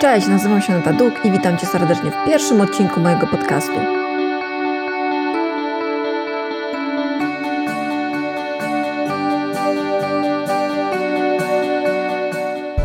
Cześć, 0.00 0.26
nazywam 0.26 0.62
się 0.62 0.72
Nata 0.72 0.92
Duk 0.92 1.24
i 1.24 1.30
witam 1.30 1.58
Cię 1.58 1.66
serdecznie 1.66 2.10
w 2.10 2.26
pierwszym 2.26 2.60
odcinku 2.60 3.00
mojego 3.00 3.26
podcastu. 3.26 3.72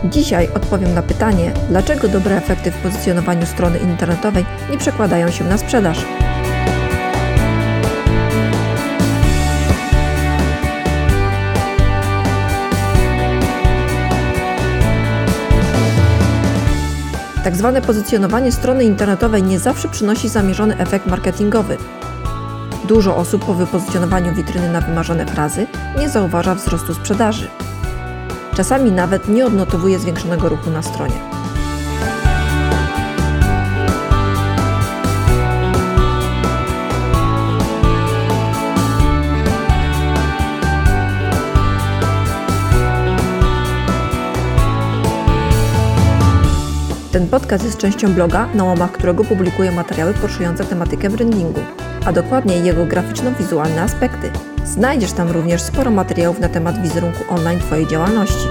Dzisiaj 0.05 0.49
odpowiem 0.55 0.93
na 0.93 1.01
pytanie, 1.01 1.51
dlaczego 1.69 2.07
dobre 2.07 2.37
efekty 2.37 2.71
w 2.71 2.77
pozycjonowaniu 2.77 3.45
strony 3.45 3.79
internetowej 3.79 4.45
nie 4.71 4.77
przekładają 4.77 5.31
się 5.31 5.43
na 5.43 5.57
sprzedaż. 5.57 6.05
Tak 17.49 17.57
zwane 17.57 17.81
pozycjonowanie 17.81 18.51
strony 18.51 18.83
internetowej 18.83 19.43
nie 19.43 19.59
zawsze 19.59 19.87
przynosi 19.87 20.29
zamierzony 20.29 20.77
efekt 20.77 21.07
marketingowy. 21.07 21.77
Dużo 22.87 23.15
osób 23.15 23.45
po 23.45 23.53
wypozycjonowaniu 23.53 24.35
witryny 24.35 24.71
na 24.71 24.81
wymarzone 24.81 25.25
frazy 25.25 25.67
nie 25.99 26.09
zauważa 26.09 26.55
wzrostu 26.55 26.93
sprzedaży. 26.93 27.47
Czasami 28.55 28.91
nawet 28.91 29.27
nie 29.27 29.45
odnotowuje 29.45 29.99
zwiększonego 29.99 30.49
ruchu 30.49 30.69
na 30.69 30.81
stronie. 30.81 31.28
Ten 47.11 47.27
podcast 47.27 47.63
jest 47.63 47.77
częścią 47.77 48.13
bloga, 48.13 48.49
na 48.53 48.63
łamach 48.63 48.91
którego 48.91 49.23
publikuję 49.23 49.71
materiały 49.71 50.13
poruszające 50.13 50.65
tematykę 50.65 51.09
brandingu, 51.09 51.59
a 52.05 52.11
dokładniej 52.11 52.63
jego 52.63 52.85
graficzno-wizualne 52.85 53.81
aspekty. 53.81 54.31
Znajdziesz 54.65 55.11
tam 55.11 55.31
również 55.31 55.61
sporo 55.61 55.91
materiałów 55.91 56.39
na 56.39 56.49
temat 56.49 56.81
wizerunku 56.81 57.23
online 57.29 57.59
Twojej 57.59 57.87
działalności. 57.87 58.47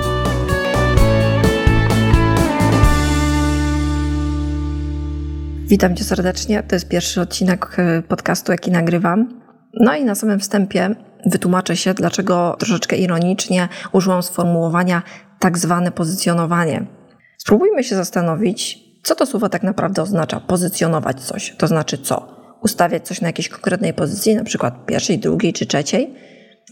Witam 5.66 5.96
Cię 5.96 6.04
serdecznie. 6.04 6.62
To 6.62 6.76
jest 6.76 6.88
pierwszy 6.88 7.20
odcinek 7.20 7.76
e, 7.78 8.02
podcastu, 8.02 8.52
jaki 8.52 8.70
nagrywam. 8.70 9.28
No 9.74 9.94
i 9.94 10.04
na 10.04 10.14
samym 10.14 10.40
wstępie 10.40 10.94
wytłumaczę 11.26 11.76
się, 11.76 11.94
dlaczego 11.94 12.56
troszeczkę 12.58 12.96
ironicznie 12.96 13.68
użyłam 13.92 14.22
sformułowania 14.22 15.02
tak 15.38 15.58
zwane 15.58 15.92
pozycjonowanie. 15.92 16.97
Spróbujmy 17.38 17.84
się 17.84 17.96
zastanowić, 17.96 18.78
co 19.02 19.14
to 19.14 19.26
słowo 19.26 19.48
tak 19.48 19.62
naprawdę 19.62 20.02
oznacza 20.02 20.40
pozycjonować 20.40 21.20
coś. 21.20 21.54
To 21.58 21.66
znaczy 21.66 21.98
co? 21.98 22.38
Ustawiać 22.62 23.06
coś 23.06 23.20
na 23.20 23.28
jakiejś 23.28 23.48
konkretnej 23.48 23.94
pozycji, 23.94 24.34
na 24.34 24.44
przykład 24.44 24.86
pierwszej, 24.86 25.18
drugiej 25.18 25.52
czy 25.52 25.66
trzeciej? 25.66 26.14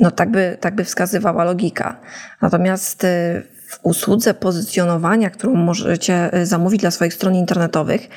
No 0.01 0.11
tak 0.11 0.31
by, 0.31 0.57
tak 0.61 0.75
by 0.75 0.85
wskazywała 0.85 1.45
logika. 1.45 2.01
Natomiast 2.43 3.05
y, 3.05 3.07
w 3.69 3.79
usłudze 3.83 4.35
pozycjonowania, 4.35 5.31
którą 5.31 5.55
możecie 5.55 6.35
y, 6.39 6.47
zamówić 6.47 6.81
dla 6.81 6.91
swoich 6.91 7.15
stron 7.15 7.35
internetowych, 7.35 8.09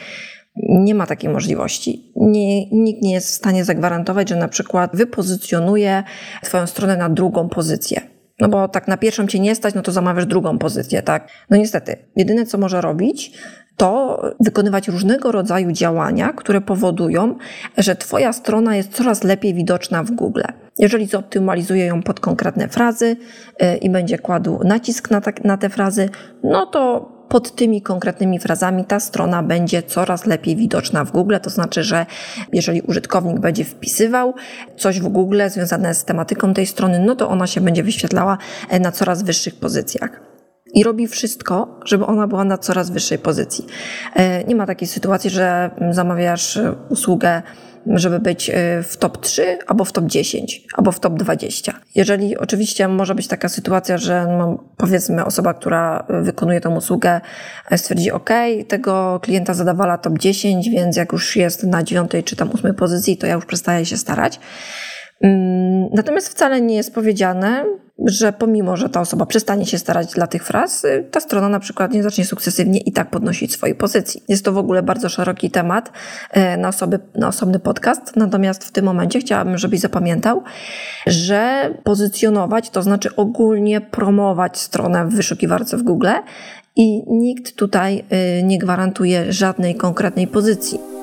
nie 0.69 0.95
ma 0.95 1.07
takiej 1.07 1.29
możliwości. 1.29 2.11
Nie, 2.15 2.69
nikt 2.69 3.01
nie 3.01 3.13
jest 3.13 3.27
w 3.27 3.33
stanie 3.33 3.65
zagwarantować, 3.65 4.29
że 4.29 4.35
na 4.35 4.47
przykład 4.47 4.95
wypozycjonuje 4.95 6.03
Twoją 6.43 6.67
stronę 6.67 6.97
na 6.97 7.09
drugą 7.09 7.49
pozycję. 7.49 8.01
No 8.39 8.49
bo 8.49 8.67
tak 8.67 8.87
na 8.87 8.97
pierwszą 8.97 9.27
cię 9.27 9.39
nie 9.39 9.55
stać, 9.55 9.73
no 9.73 9.81
to 9.81 9.91
zamawiasz 9.91 10.25
drugą 10.25 10.57
pozycję, 10.57 11.01
tak? 11.01 11.27
No 11.49 11.57
niestety, 11.57 11.97
jedyne 12.15 12.45
co 12.45 12.57
może 12.57 12.81
robić, 12.81 13.31
to 13.77 14.21
wykonywać 14.39 14.87
różnego 14.87 15.31
rodzaju 15.31 15.71
działania, 15.71 16.33
które 16.33 16.61
powodują, 16.61 17.35
że 17.77 17.95
Twoja 17.95 18.33
strona 18.33 18.75
jest 18.75 18.93
coraz 18.93 19.23
lepiej 19.23 19.53
widoczna 19.53 20.03
w 20.03 20.11
Google. 20.11 20.41
Jeżeli 20.77 21.05
zoptymalizuje 21.05 21.85
ją 21.85 22.03
pod 22.03 22.19
konkretne 22.19 22.67
frazy 22.67 23.15
yy, 23.61 23.77
i 23.77 23.89
będzie 23.89 24.17
kładł 24.17 24.59
nacisk 24.63 25.11
na, 25.11 25.21
na 25.43 25.57
te 25.57 25.69
frazy, 25.69 26.09
no 26.43 26.65
to 26.65 27.11
pod 27.29 27.55
tymi 27.55 27.81
konkretnymi 27.81 28.39
frazami 28.39 28.85
ta 28.85 28.99
strona 28.99 29.43
będzie 29.43 29.83
coraz 29.83 30.25
lepiej 30.25 30.55
widoczna 30.55 31.05
w 31.05 31.11
Google. 31.11 31.35
To 31.41 31.49
znaczy, 31.49 31.83
że 31.83 32.05
jeżeli 32.53 32.81
użytkownik 32.81 33.39
będzie 33.39 33.65
wpisywał 33.65 34.33
coś 34.77 34.99
w 34.99 35.07
Google 35.07 35.41
związane 35.47 35.95
z 35.95 36.05
tematyką 36.05 36.53
tej 36.53 36.65
strony, 36.65 36.99
no 36.99 37.15
to 37.15 37.29
ona 37.29 37.47
się 37.47 37.61
będzie 37.61 37.83
wyświetlała 37.83 38.37
na 38.79 38.91
coraz 38.91 39.23
wyższych 39.23 39.55
pozycjach 39.55 40.29
i 40.73 40.83
robi 40.83 41.07
wszystko, 41.07 41.79
żeby 41.85 42.05
ona 42.05 42.27
była 42.27 42.43
na 42.43 42.57
coraz 42.57 42.89
wyższej 42.89 43.19
pozycji. 43.19 43.65
E, 44.15 44.43
nie 44.43 44.55
ma 44.55 44.65
takiej 44.65 44.87
sytuacji, 44.87 45.29
że 45.29 45.69
zamawiasz 45.91 46.59
usługę 46.89 47.41
żeby 47.87 48.19
być 48.19 48.49
y, 48.49 48.53
w 48.83 48.97
top 48.97 49.17
3, 49.17 49.57
albo 49.67 49.85
w 49.85 49.91
top 49.91 50.05
10, 50.05 50.61
albo 50.73 50.91
w 50.91 50.99
top 50.99 51.13
20. 51.13 51.73
Jeżeli 51.95 52.37
oczywiście 52.37 52.87
może 52.87 53.15
być 53.15 53.27
taka 53.27 53.49
sytuacja, 53.49 53.97
że 53.97 54.27
no, 54.37 54.63
powiedzmy 54.77 55.25
osoba, 55.25 55.53
która 55.53 56.05
wykonuje 56.09 56.61
tą 56.61 56.75
usługę 56.75 57.21
e, 57.71 57.77
stwierdzi, 57.77 58.11
ok, 58.11 58.29
tego 58.67 59.19
klienta 59.23 59.53
zadawala 59.53 59.97
top 59.97 60.19
10, 60.19 60.69
więc 60.69 60.97
jak 60.97 61.11
już 61.11 61.35
jest 61.35 61.63
na 61.63 61.83
9 61.83 62.11
czy 62.25 62.35
tam 62.35 62.49
8 62.53 62.75
pozycji, 62.75 63.17
to 63.17 63.27
ja 63.27 63.33
już 63.33 63.45
przestaję 63.45 63.85
się 63.85 63.97
starać. 63.97 64.39
Mm, 65.21 65.89
natomiast 65.93 66.29
wcale 66.29 66.61
nie 66.61 66.75
jest 66.75 66.93
powiedziane, 66.93 67.65
że 68.09 68.33
pomimo, 68.33 68.77
że 68.77 68.89
ta 68.89 69.01
osoba 69.01 69.25
przestanie 69.25 69.65
się 69.65 69.77
starać 69.77 70.13
dla 70.13 70.27
tych 70.27 70.45
fraz, 70.45 70.85
y, 70.85 71.07
ta 71.11 71.19
strona 71.19 71.49
na 71.49 71.59
przykład 71.59 71.91
nie 71.91 72.03
zacznie 72.03 72.25
sukcesywnie 72.25 72.79
i 72.79 72.91
tak 72.91 73.09
podnosić 73.09 73.53
swojej 73.53 73.75
pozycji. 73.75 74.23
Jest 74.27 74.45
to 74.45 74.51
w 74.51 74.57
ogóle 74.57 74.83
bardzo 74.83 75.09
szeroki 75.09 75.51
temat 75.51 75.91
e, 76.31 76.57
na, 76.57 76.67
osoby, 76.67 76.99
na 77.15 77.27
osobny 77.27 77.59
podcast, 77.59 78.15
natomiast 78.15 78.63
w 78.63 78.71
tym 78.71 78.85
momencie 78.85 79.19
chciałabym, 79.19 79.57
żebyś 79.57 79.79
zapamiętał, 79.79 80.43
że 81.07 81.69
pozycjonować 81.83 82.69
to 82.69 82.81
znaczy 82.81 83.15
ogólnie 83.15 83.81
promować 83.81 84.57
stronę 84.57 85.05
w 85.05 85.15
wyszukiwarce 85.15 85.77
w 85.77 85.83
Google 85.83 86.07
i 86.75 87.03
nikt 87.07 87.55
tutaj 87.55 88.03
y, 88.39 88.43
nie 88.43 88.59
gwarantuje 88.59 89.33
żadnej 89.33 89.75
konkretnej 89.75 90.27
pozycji. 90.27 90.98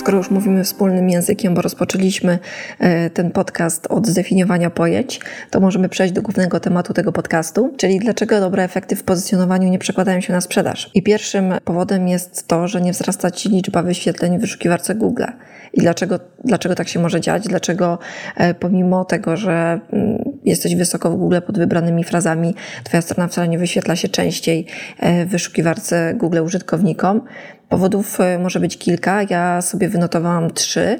Skoro 0.00 0.18
już 0.18 0.30
mówimy 0.30 0.64
wspólnym 0.64 1.10
językiem, 1.10 1.54
bo 1.54 1.62
rozpoczęliśmy 1.62 2.38
e, 2.78 3.10
ten 3.10 3.30
podcast 3.30 3.86
od 3.86 4.06
zdefiniowania 4.06 4.70
pojęć, 4.70 5.20
to 5.50 5.60
możemy 5.60 5.88
przejść 5.88 6.14
do 6.14 6.22
głównego 6.22 6.60
tematu 6.60 6.94
tego 6.94 7.12
podcastu, 7.12 7.74
czyli 7.76 7.98
dlaczego 7.98 8.40
dobre 8.40 8.64
efekty 8.64 8.96
w 8.96 9.04
pozycjonowaniu 9.04 9.68
nie 9.68 9.78
przekładają 9.78 10.20
się 10.20 10.32
na 10.32 10.40
sprzedaż. 10.40 10.90
I 10.94 11.02
pierwszym 11.02 11.54
powodem 11.64 12.08
jest 12.08 12.48
to, 12.48 12.68
że 12.68 12.80
nie 12.80 12.92
wzrasta 12.92 13.30
ci 13.30 13.48
liczba 13.48 13.82
wyświetleń 13.82 14.38
w 14.38 14.40
wyszukiwarce 14.40 14.94
Google. 14.94 15.24
I 15.72 15.80
dlaczego, 15.80 16.18
dlaczego 16.44 16.74
tak 16.74 16.88
się 16.88 17.00
może 17.00 17.20
dziać? 17.20 17.48
Dlaczego 17.48 17.98
e, 18.36 18.54
pomimo 18.54 19.04
tego, 19.04 19.36
że 19.36 19.80
mm, 19.92 20.18
jesteś 20.44 20.76
wysoko 20.76 21.10
w 21.10 21.16
Google 21.16 21.38
pod 21.46 21.58
wybranymi 21.58 22.04
frazami, 22.04 22.54
twoja 22.84 23.02
strona 23.02 23.28
wcale 23.28 23.48
nie 23.48 23.58
wyświetla 23.58 23.96
się 23.96 24.08
częściej 24.08 24.66
e, 24.98 25.26
w 25.26 25.28
wyszukiwarce 25.28 26.14
Google 26.14 26.38
użytkownikom, 26.38 27.20
Powodów 27.70 28.20
e, 28.20 28.38
może 28.38 28.60
być 28.60 28.78
kilka, 28.78 29.22
ja 29.30 29.62
sobie 29.62 29.88
wynotowałam 29.88 30.50
trzy. 30.50 30.98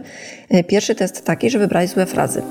E, 0.50 0.64
pierwszy 0.64 0.94
to 0.94 1.04
jest 1.04 1.24
taki, 1.24 1.50
że 1.50 1.58
wybrać 1.58 1.90
złe 1.90 2.06
frazy. 2.06 2.42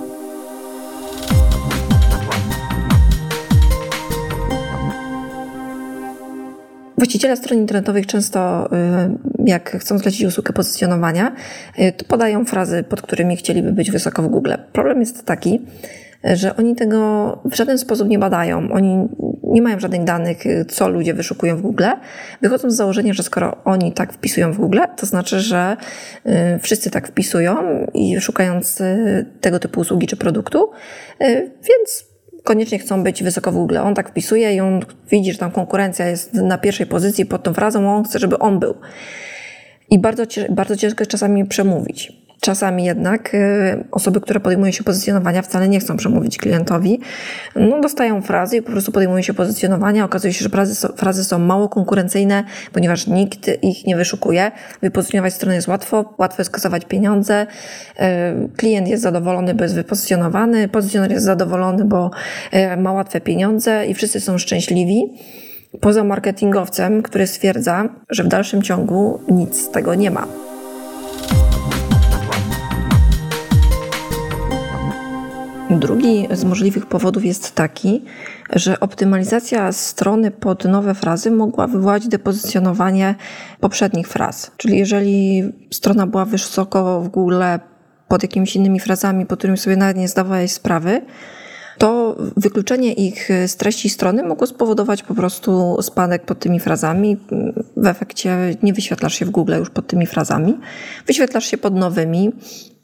Właściciele 6.98 7.38
stron 7.38 7.60
internetowych 7.60 8.08
często, 8.08 8.70
e, 8.72 9.16
jak 9.46 9.72
chcą 9.80 9.98
zlecić 9.98 10.24
usługę 10.24 10.54
pozycjonowania, 10.54 11.36
to 11.98 12.06
podają 12.06 12.46
frazy, 12.46 12.84
pod 12.84 13.02
którymi 13.02 13.38
chcieliby 13.38 13.72
być 13.72 13.92
wysoko 13.92 14.24
w 14.24 14.28
Google. 14.28 14.54
Problem 14.74 15.00
jest 15.00 15.26
taki, 15.26 15.62
że 16.24 16.56
oni 16.56 16.76
tego 16.76 17.38
w 17.46 17.56
żaden 17.56 17.78
sposób 17.78 18.08
nie 18.08 18.20
badają. 18.20 18.72
Oni 18.72 19.08
nie 19.52 19.62
mają 19.62 19.80
żadnych 19.80 20.04
danych, 20.04 20.38
co 20.68 20.90
ludzie 20.90 21.14
wyszukują 21.14 21.58
w 21.58 21.62
Google. 21.62 21.84
Wychodzą 22.42 22.72
z 22.72 22.76
założenia, 22.76 23.14
że 23.14 23.24
skoro 23.24 23.58
oni 23.66 23.94
tak 23.94 24.14
wpisują 24.14 24.54
w 24.54 24.58
Google, 24.58 24.80
to 24.98 25.06
znaczy, 25.06 25.40
że 25.40 25.78
y, 26.26 26.60
wszyscy 26.62 26.92
tak 26.92 27.08
wpisują 27.08 27.58
i 27.94 28.22
szukając 28.22 28.82
y, 28.82 29.26
tego 29.42 29.60
typu 29.60 29.82
usługi 29.82 30.08
czy 30.08 30.18
produktu, 30.18 30.72
y, 31.22 31.52
więc 31.70 32.06
koniecznie 32.44 32.80
chcą 32.80 33.04
być 33.04 33.24
wysoko 33.24 33.52
w 33.52 33.56
Google. 33.56 33.78
On 33.78 33.96
tak 33.96 34.10
wpisuje 34.10 34.56
i 34.56 34.60
on 34.60 34.80
widzi, 35.12 35.32
że 35.34 35.38
tam 35.38 35.52
konkurencja 35.52 36.08
jest 36.08 36.34
na 36.34 36.58
pierwszej 36.58 36.86
pozycji 36.86 37.26
pod 37.26 37.44
tą 37.44 37.54
frazą, 37.54 37.96
on 37.96 38.04
chce, 38.04 38.20
żeby 38.20 38.40
on 38.40 38.60
był. 38.60 38.76
I 39.90 40.00
bardzo, 40.00 40.24
bardzo 40.50 40.76
ciężko 40.76 41.02
jest 41.02 41.12
czasami 41.12 41.46
przemówić. 41.46 42.19
Czasami 42.42 42.86
jednak 42.86 43.34
y, 43.34 43.84
osoby, 43.92 44.22
które 44.22 44.40
podejmują 44.40 44.72
się 44.72 44.84
pozycjonowania, 44.84 45.42
wcale 45.42 45.70
nie 45.70 45.80
chcą 45.80 45.98
przemówić 45.98 46.38
klientowi. 46.38 47.00
No, 47.56 47.82
dostają 47.82 48.22
frazy 48.22 48.58
i 48.58 48.62
po 48.62 48.72
prostu 48.72 48.92
podejmują 48.92 49.22
się 49.22 49.34
pozycjonowania. 49.34 50.06
Okazuje 50.06 50.34
się, 50.34 50.44
że 50.44 50.50
frazy 50.50 50.76
są, 50.76 50.88
frazy 50.88 51.24
są 51.24 51.40
mało 51.40 51.70
konkurencyjne, 51.70 52.44
ponieważ 52.74 53.08
nikt 53.08 53.64
ich 53.64 53.86
nie 53.86 53.96
wyszukuje. 53.96 54.52
Wypozycjonować 54.82 55.34
stronę 55.34 55.56
jest 55.56 55.68
łatwo, 55.68 56.14
łatwo 56.18 56.42
jest 56.42 56.52
kasować 56.52 56.86
pieniądze. 56.86 57.48
Y, 58.00 58.04
klient 58.58 58.88
jest 58.88 59.04
zadowolony, 59.04 59.54
bo 59.54 59.64
jest 59.64 59.76
wypozycjonowany, 59.76 60.68
pozycjoner 60.68 61.12
jest 61.12 61.26
zadowolony, 61.26 61.86
bo 61.86 62.12
y, 62.54 62.78
ma 62.78 62.92
łatwe 62.92 63.22
pieniądze 63.22 63.86
i 63.88 63.94
wszyscy 63.94 64.20
są 64.20 64.38
szczęśliwi. 64.38 65.04
Poza 65.82 66.04
marketingowcem, 66.04 67.02
który 67.02 67.28
stwierdza, 67.28 67.90
że 68.10 68.24
w 68.24 68.28
dalszym 68.28 68.62
ciągu 68.62 69.20
nic 69.28 69.62
z 69.62 69.72
tego 69.72 69.96
nie 69.96 70.12
ma. 70.12 70.49
Drugi 75.70 76.28
z 76.32 76.44
możliwych 76.44 76.86
powodów 76.86 77.26
jest 77.26 77.56
taki, 77.56 78.04
że 78.54 78.80
optymalizacja 78.80 79.72
strony 79.72 80.32
pod 80.32 80.66
nowe 80.66 80.96
frazy 80.96 81.32
mogła 81.32 81.68
wywołać 81.68 82.08
depozycjonowanie 82.08 83.16
poprzednich 83.60 84.08
fraz. 84.08 84.52
Czyli 84.58 84.78
jeżeli 84.78 85.44
strona 85.74 86.08
była 86.08 86.26
wysoko 86.26 87.02
w 87.02 87.08
Google 87.08 87.44
pod 88.08 88.24
jakimiś 88.24 88.56
innymi 88.56 88.80
frazami, 88.80 89.26
po 89.26 89.38
którymi 89.38 89.58
sobie 89.58 89.76
nawet 89.76 89.98
nie 89.98 90.08
zdawałeś 90.08 90.52
sprawy, 90.52 91.02
to 91.78 92.16
wykluczenie 92.38 92.94
ich 92.94 93.30
z 93.48 93.56
treści 93.56 93.90
strony 93.90 94.24
mogło 94.24 94.48
spowodować 94.48 95.04
po 95.04 95.16
prostu 95.16 95.78
spadek 95.82 96.26
pod 96.26 96.40
tymi 96.40 96.60
frazami. 96.60 97.18
W 97.78 97.88
efekcie 97.88 98.56
nie 98.64 98.74
wyświetlasz 98.74 99.16
się 99.16 99.26
w 99.26 99.30
Google 99.30 99.54
już 99.54 99.70
pod 99.70 99.88
tymi 99.88 100.06
frazami, 100.06 100.58
wyświetlasz 101.08 101.46
się 101.46 101.58
pod 101.58 101.76
nowymi 101.76 102.32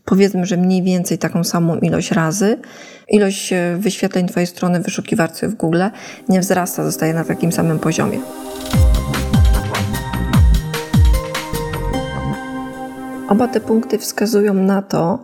powiedzmy, 0.05 0.45
że 0.45 0.57
mniej 0.57 0.83
więcej 0.83 1.17
taką 1.17 1.43
samą 1.43 1.79
ilość 1.79 2.11
razy. 2.11 2.57
Ilość 3.09 3.53
e, 3.53 3.77
wyświetleń 3.79 4.27
Twojej 4.27 4.47
strony 4.47 4.79
w 4.79 4.83
wyszukiwarce 4.83 5.47
w 5.47 5.55
Google 5.55 5.83
nie 6.29 6.39
wzrasta, 6.39 6.83
zostaje 6.83 7.13
na 7.13 7.23
takim 7.23 7.51
samym 7.51 7.79
poziomie. 7.79 8.19
Oba 13.29 13.47
te 13.47 13.59
punkty 13.59 13.97
wskazują 13.97 14.53
na 14.53 14.81
to, 14.81 15.19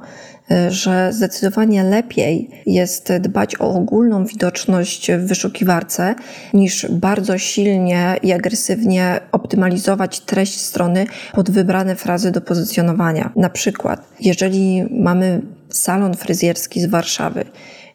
że 0.70 1.14
zdecydowanie 1.14 1.84
lepiej 1.84 2.50
jest 2.66 3.14
dbać 3.20 3.56
o 3.62 3.74
ogólną 3.74 4.26
widoczność 4.26 5.12
w 5.12 5.28
wyszukiwarce, 5.28 6.16
niż 6.54 6.88
bardzo 6.90 7.38
silnie 7.38 8.16
i 8.24 8.32
agresywnie 8.32 9.20
optymalizować 9.32 10.20
treść 10.20 10.62
strony 10.62 11.06
pod 11.34 11.52
wybrane 11.52 11.96
frazy 11.96 12.32
do 12.32 12.42
pozycjonowania. 12.42 13.32
Na 13.36 13.50
przykład, 13.50 14.08
jeżeli 14.20 14.84
mamy 14.92 15.42
salon 15.70 16.14
fryzjerski 16.14 16.82
z 16.82 16.86
Warszawy, 16.86 17.46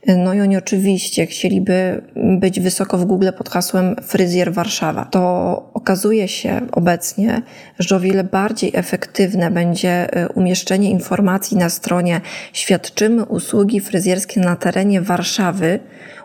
no 0.07 0.35
i 0.35 0.41
oni 0.41 0.57
oczywiście 0.57 1.27
chcieliby 1.27 2.03
być 2.41 2.61
wysoko 2.61 2.99
w 2.99 3.05
Google 3.05 3.29
pod 3.39 3.49
hasłem 3.49 3.97
Fryzjer 4.03 4.53
Warszawa. 4.53 5.05
To 5.05 5.71
okazuje 5.75 6.29
się 6.29 6.61
obecnie, 6.73 7.43
że 7.79 7.97
o 7.97 8.01
wiele 8.01 8.25
bardziej 8.25 8.71
efektywne 8.75 9.51
będzie 9.51 10.25
y, 10.25 10.29
umieszczenie 10.29 10.91
informacji 10.91 11.57
na 11.57 11.69
stronie 11.69 12.21
świadczymy 12.53 13.25
usługi 13.25 13.81
fryzjerskie 13.81 14.41
na 14.41 14.57
terenie 14.57 15.01
Warszawy, 15.01 15.81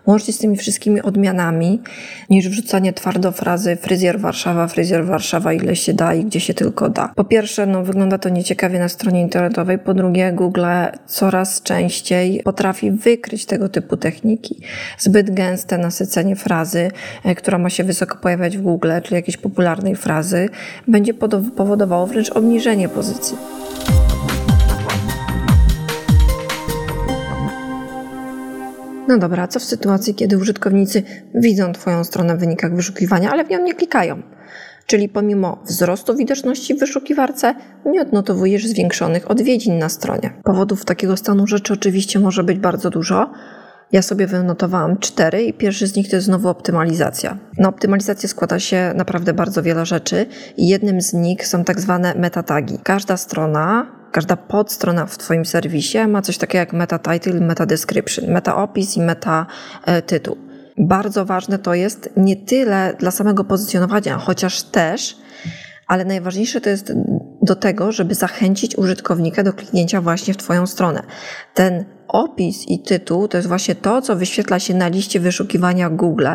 łącznie 0.08 0.34
z 0.34 0.38
tymi 0.38 0.58
wszystkimi 0.58 1.02
odmianami, 1.02 1.82
niż 2.30 2.50
wrzucanie 2.50 2.94
twardo 2.94 3.32
frazy 3.32 3.76
fryzjer 3.76 4.20
Warszawa, 4.20 4.68
fryzjer 4.68 5.06
Warszawa, 5.06 5.54
ile 5.54 5.76
się 5.76 5.94
da 5.94 6.14
i 6.14 6.26
gdzie 6.26 6.40
się 6.40 6.54
tylko 6.54 6.90
da. 6.90 7.12
Po 7.16 7.24
pierwsze, 7.24 7.66
no, 7.66 7.84
wygląda 7.84 8.18
to 8.18 8.30
nieciekawie 8.30 8.80
na 8.80 8.90
stronie 8.90 9.22
internetowej, 9.22 9.80
po 9.80 9.94
drugie, 9.94 10.32
Google 10.34 10.66
coraz 11.06 11.62
częściej 11.62 12.42
potrafi 12.44 12.92
wykryć 12.92 13.46
tego 13.46 13.70
typu 13.72 13.98
techniki. 13.98 14.62
Zbyt 14.98 15.34
gęste 15.34 15.78
nasycenie 15.78 16.36
frazy, 16.36 16.92
e, 17.24 17.36
która 17.36 17.58
ma 17.58 17.70
się 17.70 17.84
wysoko 17.84 18.18
pojawiać 18.18 18.58
w 18.58 18.62
Google, 18.62 18.92
czyli 19.04 19.16
jakiejś 19.16 19.38
popularnej 19.38 19.96
frazy, 19.96 20.50
będzie 20.88 21.14
powodowało 21.56 22.08
wręcz 22.08 22.30
obniżenie 22.30 22.90
pozycji. 22.90 23.38
No 29.08 29.18
dobra, 29.18 29.48
co 29.48 29.60
w 29.60 29.64
sytuacji, 29.64 30.16
kiedy 30.16 30.38
użytkownicy 30.38 31.04
widzą 31.36 31.74
Twoją 31.74 32.04
stronę 32.04 32.38
w 32.38 32.40
wynikach 32.40 32.76
wyszukiwania, 32.76 33.32
ale 33.32 33.46
w 33.46 33.50
nią 33.50 33.64
nie 33.64 33.74
klikają? 33.74 34.22
Czyli 34.86 35.10
pomimo 35.10 35.64
wzrostu 35.66 36.16
widoczności 36.16 36.76
w 36.76 36.80
wyszukiwarce 36.80 37.56
nie 37.86 38.02
odnotowujesz 38.02 38.68
zwiększonych 38.68 39.32
odwiedzin 39.32 39.78
na 39.78 39.90
stronie. 39.90 40.34
Powodów 40.44 40.86
takiego 40.86 41.18
stanu 41.18 41.48
rzeczy 41.48 41.74
oczywiście 41.74 42.20
może 42.20 42.44
być 42.44 42.58
bardzo 42.60 42.90
dużo. 42.90 43.32
Ja 43.92 44.02
sobie 44.02 44.28
wynotowałam 44.28 44.98
cztery 44.98 45.44
i 45.44 45.54
pierwszy 45.54 45.88
z 45.88 45.96
nich 45.96 46.10
to 46.10 46.16
jest 46.16 46.26
znowu 46.26 46.50
optymalizacja. 46.50 47.38
Na 47.58 47.70
optymalizację 47.70 48.30
składa 48.30 48.60
się 48.60 48.94
naprawdę 48.96 49.34
bardzo 49.34 49.64
wiele 49.64 49.86
rzeczy 49.86 50.26
i 50.58 50.68
jednym 50.68 51.02
z 51.02 51.14
nich 51.14 51.48
są 51.48 51.64
tak 51.64 51.80
zwane 51.80 52.16
metatagi. 52.16 52.80
Każda 52.84 53.18
strona 53.18 53.92
każda 54.12 54.38
podstrona 54.38 55.06
w 55.06 55.18
Twoim 55.18 55.46
serwisie 55.46 55.98
ma 56.08 56.22
coś 56.22 56.38
takiego 56.38 56.60
jak 56.60 56.74
meta 56.74 57.00
title, 57.00 57.34
meta 57.34 57.66
description, 57.66 58.32
meta 58.32 58.56
opis 58.56 58.98
i 58.98 59.02
meta 59.02 59.46
tytuł. 60.06 60.38
Bardzo 60.78 61.26
ważne 61.26 61.60
to 61.60 61.74
jest 61.74 62.10
nie 62.18 62.36
tyle 62.36 62.94
dla 63.00 63.12
samego 63.12 63.44
pozycjonowania, 63.44 64.18
chociaż 64.18 64.64
też, 64.64 65.18
ale 65.88 66.06
najważniejsze 66.06 66.62
to 66.62 66.70
jest 66.70 66.94
do 67.42 67.56
tego, 67.56 67.92
żeby 67.92 68.16
zachęcić 68.16 68.78
użytkownika 68.78 69.44
do 69.44 69.54
kliknięcia 69.54 70.02
właśnie 70.02 70.34
w 70.34 70.38
Twoją 70.38 70.68
stronę. 70.68 71.04
Ten 71.54 71.86
opis 72.12 72.68
i 72.68 72.80
tytuł 72.80 73.28
to 73.28 73.38
jest 73.38 73.48
właśnie 73.48 73.76
to, 73.76 74.02
co 74.02 74.16
wyświetla 74.16 74.60
się 74.60 74.74
na 74.74 74.88
liście 74.88 75.20
wyszukiwania 75.20 75.90
Google 75.90 76.28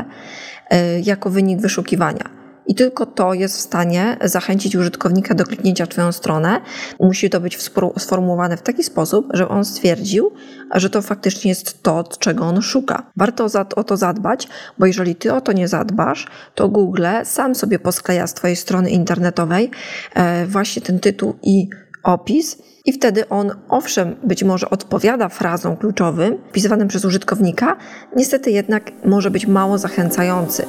e, 0.71 1.01
jako 1.01 1.31
wynik 1.31 1.61
wyszukiwania. 1.61 2.37
I 2.67 2.75
tylko 2.75 3.07
to 3.07 3.35
jest 3.35 3.57
w 3.57 3.61
stanie 3.61 4.17
zachęcić 4.25 4.77
użytkownika 4.77 5.35
do 5.35 5.45
kliknięcia 5.45 5.87
w 5.87 5.89
Twoją 5.89 6.13
stronę. 6.13 6.61
Musi 7.01 7.31
to 7.31 7.41
być 7.41 7.59
sformułowane 7.99 8.57
w 8.57 8.63
taki 8.63 8.85
sposób, 8.85 9.29
że 9.35 9.49
on 9.49 9.65
stwierdził, 9.65 10.33
że 10.75 10.91
to 10.91 11.03
faktycznie 11.03 11.49
jest 11.49 11.83
to, 11.83 12.05
czego 12.19 12.45
on 12.45 12.63
szuka. 12.63 13.11
Warto 13.17 13.47
o 13.77 13.85
to 13.85 13.97
zadbać, 13.97 14.49
bo 14.79 14.87
jeżeli 14.87 15.15
Ty 15.15 15.33
o 15.33 15.41
to 15.41 15.53
nie 15.53 15.69
zadbasz, 15.69 16.27
to 16.55 16.69
Google 16.69 17.07
sam 17.25 17.55
sobie 17.55 17.79
poskleja 17.79 18.27
z 18.27 18.35
Twojej 18.35 18.57
strony 18.57 18.91
internetowej 18.91 19.71
e, 20.15 20.47
właśnie 20.47 20.83
ten 20.83 21.01
tytuł 21.01 21.35
i 21.43 21.69
opis. 22.03 22.63
I 22.87 22.93
wtedy 22.93 23.29
on, 23.29 23.51
owszem, 23.69 24.17
być 24.23 24.45
może 24.45 24.71
odpowiada 24.71 25.29
frazą 25.29 25.77
kluczowym 25.77 26.39
wpisywanym 26.49 26.89
przez 26.89 27.05
użytkownika, 27.05 27.77
niestety 28.17 28.51
jednak 28.51 28.93
może 29.05 29.31
być 29.31 29.47
mało 29.47 29.79
zachęcający. 29.79 30.67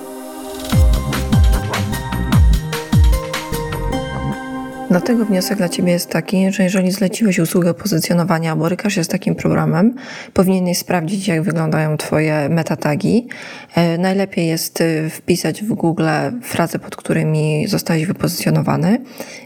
Dlatego 4.89 5.25
wniosek 5.25 5.57
dla 5.57 5.69
Ciebie 5.69 5.91
jest 5.91 6.09
taki, 6.09 6.51
że 6.51 6.63
jeżeli 6.63 6.91
zleciłeś 6.91 7.39
usługę 7.39 7.73
pozycjonowania, 7.73 8.55
borykasz 8.55 8.95
się 8.95 9.03
z 9.03 9.07
takim 9.07 9.35
programem, 9.35 9.95
powinieneś 10.33 10.77
sprawdzić, 10.77 11.27
jak 11.27 11.41
wyglądają 11.41 11.97
Twoje 11.97 12.49
metatagi. 12.49 13.27
E, 13.75 13.97
najlepiej 13.97 14.47
jest 14.47 14.81
e, 14.81 15.09
wpisać 15.09 15.63
w 15.63 15.73
Google 15.73 16.07
frazę, 16.43 16.79
pod 16.79 16.95
którymi 16.95 17.67
zostałeś 17.67 18.05
wypozycjonowany 18.05 19.01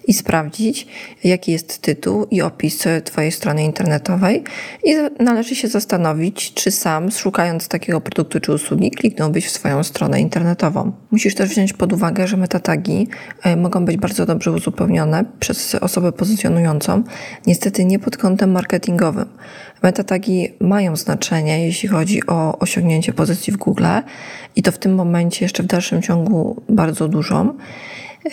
i 0.07 0.13
sprawdzić, 0.13 0.88
jaki 1.24 1.51
jest 1.51 1.81
tytuł 1.81 2.25
i 2.31 2.41
opis 2.41 2.83
Twojej 3.03 3.31
strony 3.31 3.63
internetowej. 3.63 4.43
I 4.83 4.95
należy 5.19 5.55
się 5.55 5.67
zastanowić, 5.67 6.53
czy 6.53 6.71
sam, 6.71 7.12
szukając 7.12 7.67
takiego 7.67 8.01
produktu 8.01 8.39
czy 8.39 8.53
usługi, 8.53 8.91
kliknąłbyś 8.91 9.45
w 9.45 9.51
swoją 9.51 9.83
stronę 9.83 10.21
internetową. 10.21 10.91
Musisz 11.12 11.36
też 11.36 11.50
wziąć 11.50 11.74
pod 11.74 11.93
uwagę, 11.93 12.27
że 12.27 12.38
metatagi 12.38 13.07
e, 13.43 13.55
mogą 13.55 13.86
być 13.86 13.98
bardzo 13.98 14.25
dobrze 14.25 14.51
uzupełnione 14.51 15.30
przez 15.39 15.75
osobę 15.75 16.11
pozycjonującą, 16.11 17.03
niestety 17.47 17.85
nie 17.85 18.00
pod 18.00 18.17
kątem 18.17 18.51
marketingowym. 18.51 19.25
Metatagi 19.83 20.50
mają 20.59 20.95
znaczenie, 20.95 21.65
jeśli 21.65 21.89
chodzi 21.89 22.27
o 22.27 22.59
osiągnięcie 22.59 23.13
pozycji 23.13 23.53
w 23.53 23.57
Google 23.57 23.85
i 24.55 24.63
to 24.63 24.71
w 24.71 24.77
tym 24.77 24.95
momencie 24.95 25.45
jeszcze 25.45 25.63
w 25.63 25.65
dalszym 25.65 26.01
ciągu 26.01 26.61
bardzo 26.69 27.07
dużą. 27.07 27.57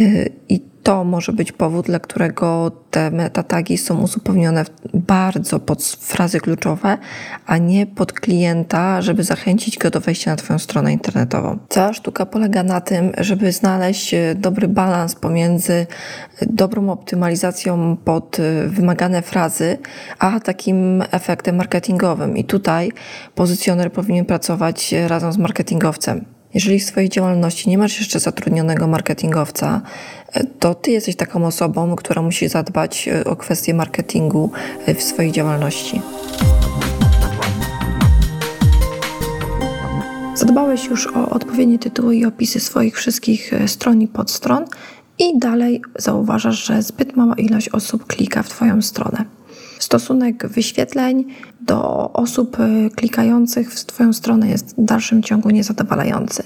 Y, 0.01 0.33
I 0.49 0.61
to 0.89 1.05
może 1.05 1.33
być 1.33 1.53
powód, 1.53 1.87
dla 1.87 1.99
którego 1.99 2.71
te 2.91 3.11
metatagi 3.11 3.79
są 3.79 4.01
uzupełnione 4.03 4.65
bardzo 4.95 5.61
pod 5.61 5.85
frazy 5.85 6.41
kluczowe, 6.41 6.99
a 7.47 7.59
nie 7.59 7.87
pod 7.87 8.13
klienta, 8.13 9.03
żeby 9.03 9.25
zachęcić 9.25 9.79
go 9.79 9.91
do 9.91 10.01
wejścia 10.01 10.31
na 10.31 10.37
Twoją 10.37 10.59
stronę 10.59 10.93
internetową. 10.93 11.59
Cała 11.69 11.93
sztuka 11.93 12.27
polega 12.27 12.63
na 12.63 12.81
tym, 12.81 13.13
żeby 13.19 13.53
znaleźć 13.53 14.15
e, 14.15 14.35
dobry 14.35 14.69
balans 14.69 15.15
pomiędzy 15.15 15.73
e, 15.73 15.87
dobrą 16.47 16.91
optymalizacją 16.91 17.97
pod 17.97 18.41
e, 18.41 18.69
wymagane 18.69 19.23
frazy, 19.23 19.79
a 20.19 20.41
takim 20.41 21.03
efektem 21.11 21.57
marketingowym. 21.57 22.37
I 22.37 22.45
tutaj 22.45 22.93
pozycjoner 23.35 23.93
powinien 23.93 24.25
pracować 24.25 24.95
razem 25.09 25.33
z 25.33 25.39
marketingowcem 25.39 26.38
Jeżeli 26.55 26.81
w 26.81 26.85
swojej 26.85 27.09
działalności 27.09 27.69
nie 27.69 27.79
masz 27.79 27.99
jeszcze 27.99 28.21
zatrudnionego 28.21 28.87
marketingowca, 28.87 29.81
e, 30.33 30.45
to 30.45 30.75
ty 30.75 30.91
jesteś 30.91 31.17
taką 31.17 31.47
osobą, 31.47 31.97
która 31.97 32.23
musi 32.23 32.49
zadbać 32.49 33.09
e, 33.09 33.25
o 33.25 33.37
kwestię 33.37 33.75
marketingu 33.75 34.51
e, 34.87 34.95
w 34.95 35.03
swojej 35.03 35.33
działalności. 35.33 36.03
Zadbałeś 40.35 40.85
już 40.85 41.07
o 41.07 41.31
odpowiednie 41.31 41.79
tytuły 41.79 42.17
i 42.17 42.25
opisy 42.25 42.61
swoich 42.61 42.97
wszystkich 42.97 43.53
stron 43.67 44.03
i 44.03 44.09
podstron 44.09 44.65
i 45.19 45.39
dalej 45.39 45.83
zauważasz, 45.99 46.65
że 46.65 46.83
zbyt 46.83 47.17
mała 47.17 47.35
ilość 47.35 47.69
osób 47.69 48.07
klika 48.07 48.43
w 48.43 48.49
Twoją 48.49 48.83
stronę. 48.83 49.38
Stosunek 49.79 50.47
wyświetleń 50.47 51.25
do 51.61 52.11
osób 52.13 52.61
y, 52.61 52.91
klikających 52.97 53.73
w 53.73 53.85
Twoją 53.87 54.13
stronę 54.13 54.49
jest 54.49 54.77
w 54.77 54.85
dalszym 54.85 55.23
ciągu 55.23 55.51
niezadowalający. 55.51 56.43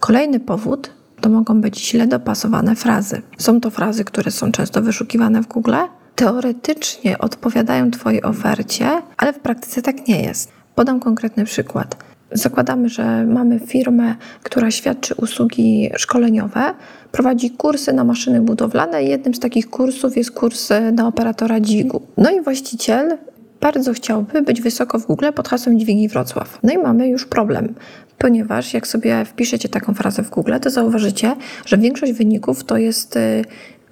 Kolejny 0.00 0.40
powód 0.40 0.90
to 1.20 1.28
mogą 1.28 1.60
być 1.60 1.90
źle 1.90 2.06
dopasowane 2.06 2.76
frazy. 2.76 3.22
Są 3.38 3.60
to 3.60 3.70
frazy, 3.70 4.04
które 4.04 4.30
są 4.30 4.52
często 4.52 4.82
wyszukiwane 4.82 5.42
w 5.42 5.46
Google. 5.46 5.74
Teoretycznie 6.14 7.18
odpowiadają 7.18 7.90
Twojej 7.90 8.22
ofercie, 8.22 9.02
ale 9.16 9.32
w 9.32 9.38
praktyce 9.38 9.82
tak 9.82 10.08
nie 10.08 10.22
jest. 10.22 10.52
Podam 10.74 11.00
konkretny 11.00 11.44
przykład. 11.44 12.07
Zakładamy, 12.32 12.88
że 12.88 13.24
mamy 13.24 13.58
firmę, 13.58 14.14
która 14.42 14.70
świadczy 14.70 15.14
usługi 15.14 15.90
szkoleniowe, 15.96 16.74
prowadzi 17.12 17.50
kursy 17.50 17.92
na 17.92 18.04
maszyny 18.04 18.40
budowlane 18.40 19.02
jednym 19.02 19.34
z 19.34 19.40
takich 19.40 19.70
kursów 19.70 20.16
jest 20.16 20.30
kurs 20.30 20.68
na 20.92 21.06
operatora 21.06 21.60
dźwigu. 21.60 22.02
No 22.16 22.30
i 22.30 22.40
właściciel 22.40 23.18
bardzo 23.60 23.92
chciałby 23.92 24.42
być 24.42 24.60
wysoko 24.60 24.98
w 24.98 25.06
Google 25.06 25.26
pod 25.34 25.48
hasłem 25.48 25.78
Dźwigi 25.78 26.08
Wrocław. 26.08 26.58
No 26.62 26.72
i 26.72 26.78
mamy 26.78 27.08
już 27.08 27.26
problem, 27.26 27.74
ponieważ 28.18 28.74
jak 28.74 28.86
sobie 28.86 29.24
wpiszecie 29.24 29.68
taką 29.68 29.94
frazę 29.94 30.22
w 30.22 30.30
Google, 30.30 30.52
to 30.62 30.70
zauważycie, 30.70 31.36
że 31.66 31.78
większość 31.78 32.12
wyników 32.12 32.64
to 32.64 32.76
jest 32.76 33.16
y, 33.16 33.44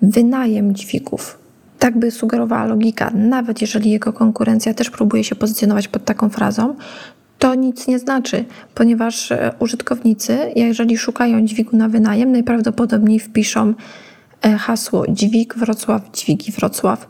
wynajem 0.02 0.74
dźwigów. 0.74 1.38
Tak 1.78 1.98
by 1.98 2.10
sugerowała 2.10 2.64
logika, 2.64 3.10
nawet 3.14 3.60
jeżeli 3.60 3.90
jego 3.90 4.12
konkurencja 4.12 4.74
też 4.74 4.90
próbuje 4.90 5.24
się 5.24 5.34
pozycjonować 5.34 5.88
pod 5.88 6.04
taką 6.04 6.28
frazą, 6.28 6.74
to 7.46 7.54
nic 7.54 7.86
nie 7.86 7.98
znaczy, 7.98 8.44
ponieważ 8.74 9.32
e, 9.32 9.52
użytkownicy, 9.58 10.38
jeżeli 10.56 10.98
szukają 10.98 11.46
dźwigu 11.46 11.76
na 11.76 11.88
wynajem, 11.88 12.32
najprawdopodobniej 12.32 13.20
wpiszą 13.20 13.74
e, 14.42 14.58
hasło 14.58 15.04
dźwig 15.08 15.54
Wrocław, 15.54 16.02
dźwigi 16.12 16.52
Wrocław. 16.52 17.08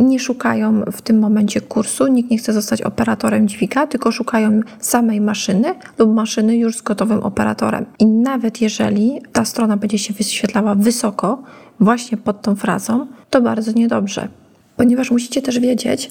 Nie 0.00 0.20
szukają 0.20 0.82
w 0.92 1.02
tym 1.02 1.18
momencie 1.18 1.60
kursu, 1.60 2.06
nikt 2.06 2.30
nie 2.30 2.38
chce 2.38 2.52
zostać 2.52 2.82
operatorem 2.82 3.48
dźwiga, 3.48 3.86
tylko 3.86 4.12
szukają 4.12 4.60
samej 4.80 5.20
maszyny 5.20 5.74
lub 5.98 6.14
maszyny 6.14 6.56
już 6.56 6.76
z 6.76 6.82
gotowym 6.82 7.20
operatorem. 7.20 7.86
I 7.98 8.06
nawet 8.06 8.60
jeżeli 8.60 9.20
ta 9.32 9.44
strona 9.44 9.76
będzie 9.76 9.98
się 9.98 10.14
wyświetlała 10.14 10.74
wysoko, 10.74 11.42
właśnie 11.80 12.18
pod 12.18 12.42
tą 12.42 12.56
frazą, 12.56 13.06
to 13.30 13.40
bardzo 13.40 13.72
niedobrze 13.72 14.28
ponieważ 14.76 15.10
musicie 15.10 15.42
też 15.42 15.60
wiedzieć, 15.60 16.10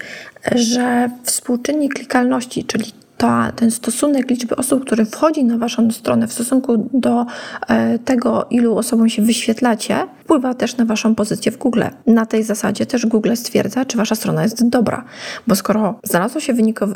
że 0.56 1.10
współczynnik 1.24 1.94
klikalności, 1.94 2.63
czyli 2.63 2.86
ta, 3.22 3.51
ten 3.56 3.72
stosunek 3.72 4.30
liczby 4.30 4.56
osób, 4.56 4.86
który 4.86 5.06
wchodzi 5.06 5.44
na 5.44 5.58
Waszą 5.58 5.92
stronę 5.92 6.28
w 6.28 6.34
stosunku 6.34 6.90
do 6.94 7.25
e, 7.68 8.00
tego, 8.00 8.48
ilu 8.50 8.78
osobom 8.78 9.10
się 9.10 9.22
wyświetlacie, 9.22 10.08
wpływa 10.24 10.54
też 10.54 10.78
na 10.78 10.86
Waszą 10.86 11.16
pozycję 11.16 11.51
w 11.51 11.58
Google. 11.58 11.84
Na 12.08 12.25
tej 12.25 12.44
zasadzie 12.44 12.86
też 12.86 13.06
Google 13.06 13.36
stwierdza, 13.36 13.86
czy 13.86 13.98
Wasza 13.98 14.16
strona 14.16 14.44
jest 14.44 14.70
dobra, 14.70 15.04
bo 15.48 15.56
skoro 15.56 16.00
znalazło 16.04 16.42
się 16.42 16.54
wyniko, 16.54 16.88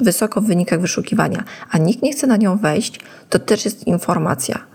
wysoko 0.00 0.40
w 0.40 0.44
wynikach 0.44 0.80
wyszukiwania, 0.80 1.44
a 1.70 1.78
nikt 1.78 2.02
nie 2.02 2.12
chce 2.12 2.26
na 2.26 2.36
nią 2.36 2.56
wejść, 2.56 3.00
to 3.28 3.38
też 3.38 3.64
jest 3.64 3.86
informacja. 3.86 4.73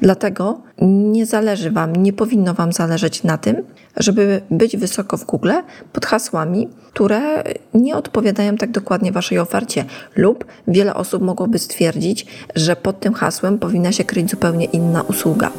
Dlatego 0.00 0.60
nie 0.82 1.26
zależy 1.26 1.70
Wam, 1.70 1.96
nie 1.96 2.12
powinno 2.12 2.54
Wam 2.54 2.72
zależeć 2.72 3.22
na 3.22 3.38
tym, 3.38 3.56
żeby 3.96 4.40
być 4.50 4.76
wysoko 4.76 5.16
w 5.16 5.24
Google 5.24 5.52
pod 5.92 6.06
hasłami, 6.06 6.68
które 6.92 7.42
nie 7.74 7.96
odpowiadają 7.96 8.56
tak 8.56 8.70
dokładnie 8.70 9.12
Waszej 9.12 9.38
ofercie, 9.38 9.84
lub 10.16 10.44
wiele 10.68 10.94
osób 10.94 11.22
mogłoby 11.22 11.58
stwierdzić, 11.58 12.26
że 12.54 12.76
pod 12.76 13.00
tym 13.00 13.14
hasłem 13.14 13.58
powinna 13.58 13.92
się 13.92 14.04
kryć 14.04 14.30
zupełnie 14.30 14.64
inna 14.64 15.02
usługa. 15.02 15.50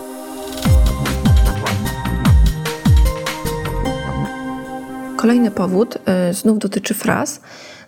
Kolejny 5.21 5.51
powód 5.51 5.97
y, 6.29 6.33
znów 6.33 6.59
dotyczy 6.59 6.93
fraz. 6.93 7.41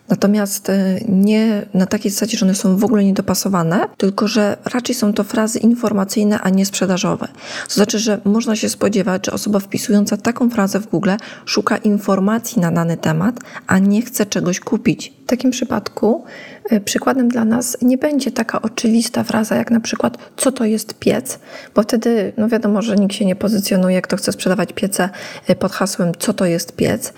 Natomiast 0.08 0.70
e, 0.70 1.00
nie 1.08 1.66
na 1.74 1.86
takiej 1.86 2.10
zasadzie, 2.10 2.38
że 2.38 2.46
one 2.46 2.54
są 2.54 2.76
w 2.76 2.84
ogóle 2.84 3.04
niedopasowane, 3.04 3.80
tylko 3.96 4.28
że 4.28 4.56
raczej 4.64 4.94
są 4.94 5.12
to 5.12 5.24
frazy 5.24 5.58
informacyjne, 5.58 6.40
a 6.40 6.50
nie 6.50 6.66
sprzedażowe. 6.66 7.28
To 7.68 7.74
znaczy, 7.74 7.98
że 7.98 8.20
można 8.24 8.56
się 8.56 8.68
spodziewać, 8.68 9.26
że 9.26 9.32
osoba 9.32 9.58
wpisująca 9.58 10.16
taką 10.16 10.50
frazę 10.50 10.80
w 10.80 10.86
Google 10.86 11.10
szuka 11.44 11.76
informacji 11.76 12.60
na 12.60 12.72
dany 12.72 12.96
temat, 12.96 13.34
a 13.66 13.78
nie 13.78 14.02
chce 14.02 14.26
czegoś 14.26 14.60
kupić. 14.60 15.12
W 15.24 15.26
takim 15.26 15.50
przypadku 15.50 16.24
e, 16.70 16.80
przykładem 16.80 17.28
dla 17.28 17.44
nas 17.44 17.76
nie 17.82 17.98
będzie 17.98 18.30
taka 18.30 18.62
oczywista 18.62 19.24
fraza, 19.24 19.56
jak 19.56 19.70
na 19.70 19.80
przykład, 19.80 20.18
co 20.36 20.52
to 20.52 20.64
jest 20.64 20.98
piec, 20.98 21.38
bo 21.74 21.82
wtedy, 21.82 22.32
no 22.36 22.48
wiadomo, 22.48 22.82
że 22.82 22.96
nikt 22.96 23.14
się 23.14 23.24
nie 23.24 23.36
pozycjonuje, 23.36 24.02
kto 24.02 24.16
chce 24.16 24.32
sprzedawać 24.32 24.72
piece 24.72 25.08
e, 25.46 25.56
pod 25.56 25.72
hasłem, 25.72 26.12
co 26.18 26.32
to 26.32 26.44
jest 26.44 26.76
piec. 26.76 27.12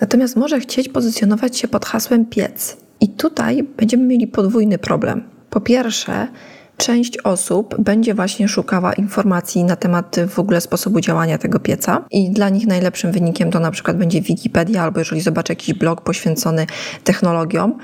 Natomiast 0.00 0.36
może 0.36 0.60
chcieć 0.60 0.88
pozycjonować 0.88 1.58
się 1.58 1.68
pod 1.68 1.86
hasłem 1.86 2.26
piec. 2.26 2.76
I 3.00 3.08
tutaj 3.08 3.62
będziemy 3.62 4.04
mieli 4.04 4.26
podwójny 4.26 4.78
problem. 4.78 5.22
Po 5.50 5.60
pierwsze, 5.60 6.28
część 6.76 7.18
osób 7.18 7.76
będzie 7.78 8.14
właśnie 8.14 8.48
szukała 8.48 8.92
informacji 8.92 9.64
na 9.64 9.76
temat 9.76 10.16
w 10.28 10.38
ogóle 10.38 10.60
sposobu 10.60 11.00
działania 11.00 11.38
tego 11.38 11.60
pieca 11.60 12.04
i 12.10 12.30
dla 12.30 12.48
nich 12.48 12.66
najlepszym 12.66 13.12
wynikiem 13.12 13.50
to 13.50 13.60
na 13.60 13.70
przykład 13.70 13.96
będzie 13.96 14.20
Wikipedia 14.20 14.82
albo 14.82 14.98
jeżeli 14.98 15.20
zobaczę 15.20 15.52
jakiś 15.52 15.74
blog 15.74 16.00
poświęcony 16.00 16.66
technologiom, 17.04 17.78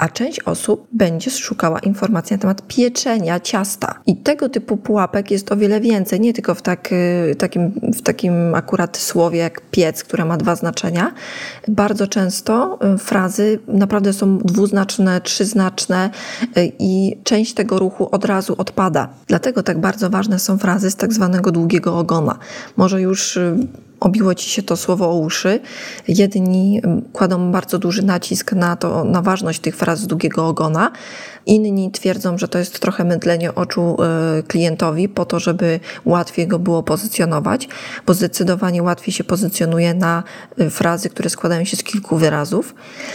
a 0.00 0.08
część 0.08 0.40
osób 0.40 0.86
będzie 0.92 1.30
szukała 1.30 1.78
informacji 1.78 2.34
na 2.34 2.40
temat 2.40 2.62
pieczenia 2.66 3.40
ciasta. 3.40 3.94
I 4.06 4.16
tego 4.16 4.48
typu 4.48 4.76
pułapek 4.76 5.30
jest 5.30 5.52
o 5.52 5.56
wiele 5.56 5.80
więcej, 5.80 6.20
nie 6.20 6.32
tylko 6.32 6.54
w, 6.54 6.62
tak, 6.62 6.92
y, 6.92 7.34
takim, 7.38 7.70
w 7.94 8.02
takim 8.02 8.54
akurat 8.54 8.96
słowie 8.96 9.38
jak 9.38 9.60
piec, 9.70 10.04
które 10.04 10.24
ma 10.24 10.36
dwa 10.36 10.56
znaczenia. 10.56 11.12
Bardzo 11.68 12.06
często 12.06 12.78
y, 12.94 12.98
frazy 12.98 13.58
naprawdę 13.68 14.12
są 14.12 14.38
dwuznaczne, 14.38 15.20
trzyznaczne 15.20 16.10
y, 16.56 16.72
i 16.78 17.16
część 17.24 17.54
tego 17.54 17.78
ruchu 17.78 18.08
od 18.12 18.24
razu 18.24 18.54
odpada. 18.58 19.08
Dlatego 19.26 19.62
tak 19.62 19.80
bardzo 19.80 20.10
ważne 20.10 20.38
są 20.38 20.58
frazy 20.58 20.90
z 20.90 20.96
tak 20.96 21.12
zwanego 21.12 21.52
długiego 21.52 21.98
ogona. 21.98 22.38
Może 22.76 23.00
już 23.00 23.38
obiło 24.00 24.34
ci 24.34 24.50
się 24.50 24.62
to 24.62 24.76
słowo 24.76 25.10
o 25.10 25.18
uszy. 25.18 25.60
Jedni 26.08 26.82
kładą 27.12 27.52
bardzo 27.52 27.78
duży 27.78 28.02
nacisk 28.02 28.52
na 28.52 28.76
to, 28.76 29.04
na 29.04 29.22
ważność 29.22 29.60
tych 29.60 29.76
fraz 29.76 30.00
z 30.00 30.06
długiego 30.06 30.46
ogona, 30.46 30.92
Inni 31.46 31.90
twierdzą, 31.90 32.38
że 32.38 32.48
to 32.48 32.58
jest 32.58 32.80
trochę 32.80 33.04
mydlenie 33.04 33.54
oczu 33.54 33.96
e, 34.02 34.42
klientowi 34.42 35.08
po 35.08 35.24
to, 35.24 35.40
żeby 35.40 35.80
łatwiej 36.04 36.46
go 36.46 36.58
było 36.58 36.82
pozycjonować, 36.82 37.68
bo 38.06 38.14
zdecydowanie 38.14 38.82
łatwiej 38.82 39.14
się 39.14 39.24
pozycjonuje 39.24 39.94
na 39.94 40.22
e, 40.58 40.70
frazy, 40.70 41.10
które 41.10 41.30
składają 41.30 41.64
się 41.64 41.76
z 41.76 41.82
kilku 41.82 42.16
wyrazów. 42.16 42.74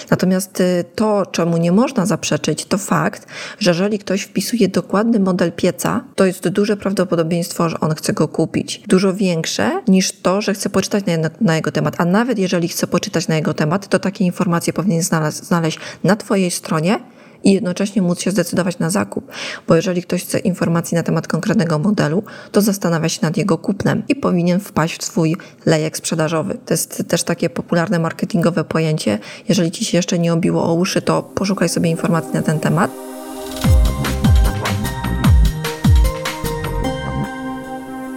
Natomiast 0.09 0.61
e, 0.61 0.83
to, 0.83 1.25
czemu 1.25 1.57
nie 1.57 1.71
można 1.71 2.05
zaprzeczyć, 2.05 2.65
to 2.65 2.77
fakt, 2.77 3.27
że 3.59 3.71
jeżeli 3.71 3.99
ktoś 3.99 4.21
wpisuje 4.21 4.67
dokładny 4.67 5.19
model 5.19 5.51
pieca, 5.51 6.03
to 6.15 6.25
jest 6.25 6.47
duże 6.47 6.77
prawdopodobieństwo, 6.77 7.69
że 7.69 7.79
on 7.79 7.95
chce 7.95 8.13
go 8.13 8.27
kupić. 8.27 8.83
Dużo 8.87 9.13
większe 9.13 9.81
niż 9.87 10.11
to, 10.11 10.41
że 10.41 10.53
chce 10.53 10.69
poczytać 10.75 11.03
na, 11.05 11.29
na 11.41 11.55
jego 11.55 11.71
temat. 11.71 11.95
A 11.97 12.05
nawet 12.05 12.39
jeżeli 12.39 12.67
chce 12.67 12.87
poczytać 12.87 13.27
na 13.27 13.35
jego 13.35 13.53
temat, 13.53 13.87
to 13.87 13.99
takie 13.99 14.25
informacje 14.25 14.73
powinien 14.73 15.01
znaleźć, 15.01 15.37
znaleźć 15.37 15.79
na 16.03 16.15
Twojej 16.15 16.51
stronie 16.51 16.99
i 17.43 17.51
jednocześnie 17.51 18.01
móc 18.01 18.21
się 18.21 18.31
zdecydować 18.31 18.79
na 18.79 18.89
zakup. 18.89 19.31
Bo 19.67 19.75
jeżeli 19.75 20.03
ktoś 20.03 20.23
chce 20.23 20.39
informacji 20.39 20.95
na 20.95 21.03
temat 21.03 21.27
konkretnego 21.27 21.79
modelu, 21.79 22.23
to 22.51 22.61
zastanawia 22.61 23.09
się 23.09 23.19
nad 23.21 23.37
jego 23.37 23.57
kupnem 23.57 24.03
i 24.07 24.15
powinien 24.15 24.59
wpaść 24.59 25.01
w 25.01 25.03
swój 25.03 25.37
lejek 25.65 25.97
sprzedażowy. 25.97 26.57
To 26.65 26.73
jest 26.73 27.03
też 27.07 27.23
takie 27.23 27.49
popularne 27.49 27.99
marketingowe 27.99 28.63
pojęcie. 28.63 29.19
Jeżeli 29.49 29.71
ci 29.71 29.85
się 29.85 29.97
jeszcze 29.97 30.19
nie 30.19 30.33
obiło 30.33 30.63
o 30.63 30.73
uszy, 30.73 31.01
to 31.01 31.23
poszukaj 31.23 31.69
sobie 31.69 31.89
informacji 31.89 32.33
na 32.33 32.41
ten 32.41 32.59
temat. 32.59 33.04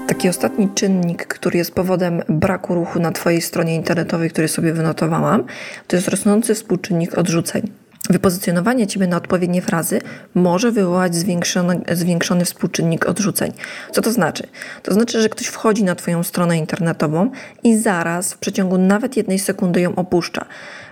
Taki 0.09 0.29
ostatni 0.29 0.69
czynnik, 0.75 1.27
który 1.27 1.59
jest 1.59 1.75
powodem 1.75 2.23
braku 2.29 2.75
ruchu 2.75 3.01
na 3.01 3.13
Twojej 3.13 3.41
stronie 3.41 3.75
internetowej, 3.75 4.31
który 4.31 4.49
sobie 4.49 4.73
wynotowałam, 4.73 5.45
to 5.87 5.97
jest 5.97 6.09
rosnący 6.09 6.55
współczynnik 6.55 7.19
odrzuceń. 7.19 7.71
Wypozycjonowanie 8.11 8.87
Ciebie 8.87 9.07
na 9.07 9.17
odpowiednie 9.17 9.63
frazy 9.63 10.01
może 10.35 10.73
wywołać 10.73 11.15
zwiększony, 11.15 11.81
zwiększony 11.93 12.45
współczynnik 12.45 13.07
odrzuceń. 13.07 13.53
Co 13.93 14.03
to 14.03 14.13
znaczy? 14.13 14.49
To 14.83 14.95
znaczy, 14.95 15.23
że 15.23 15.29
ktoś 15.29 15.47
wchodzi 15.47 15.85
na 15.85 15.95
Twoją 15.95 16.23
stronę 16.23 16.59
internetową 16.59 17.31
i 17.65 17.79
zaraz 17.79 18.33
w 18.33 18.39
przeciągu 18.39 18.79
nawet 18.79 19.17
jednej 19.17 19.39
sekundy 19.39 19.81
ją 19.81 19.95
opuszcza 19.95 20.47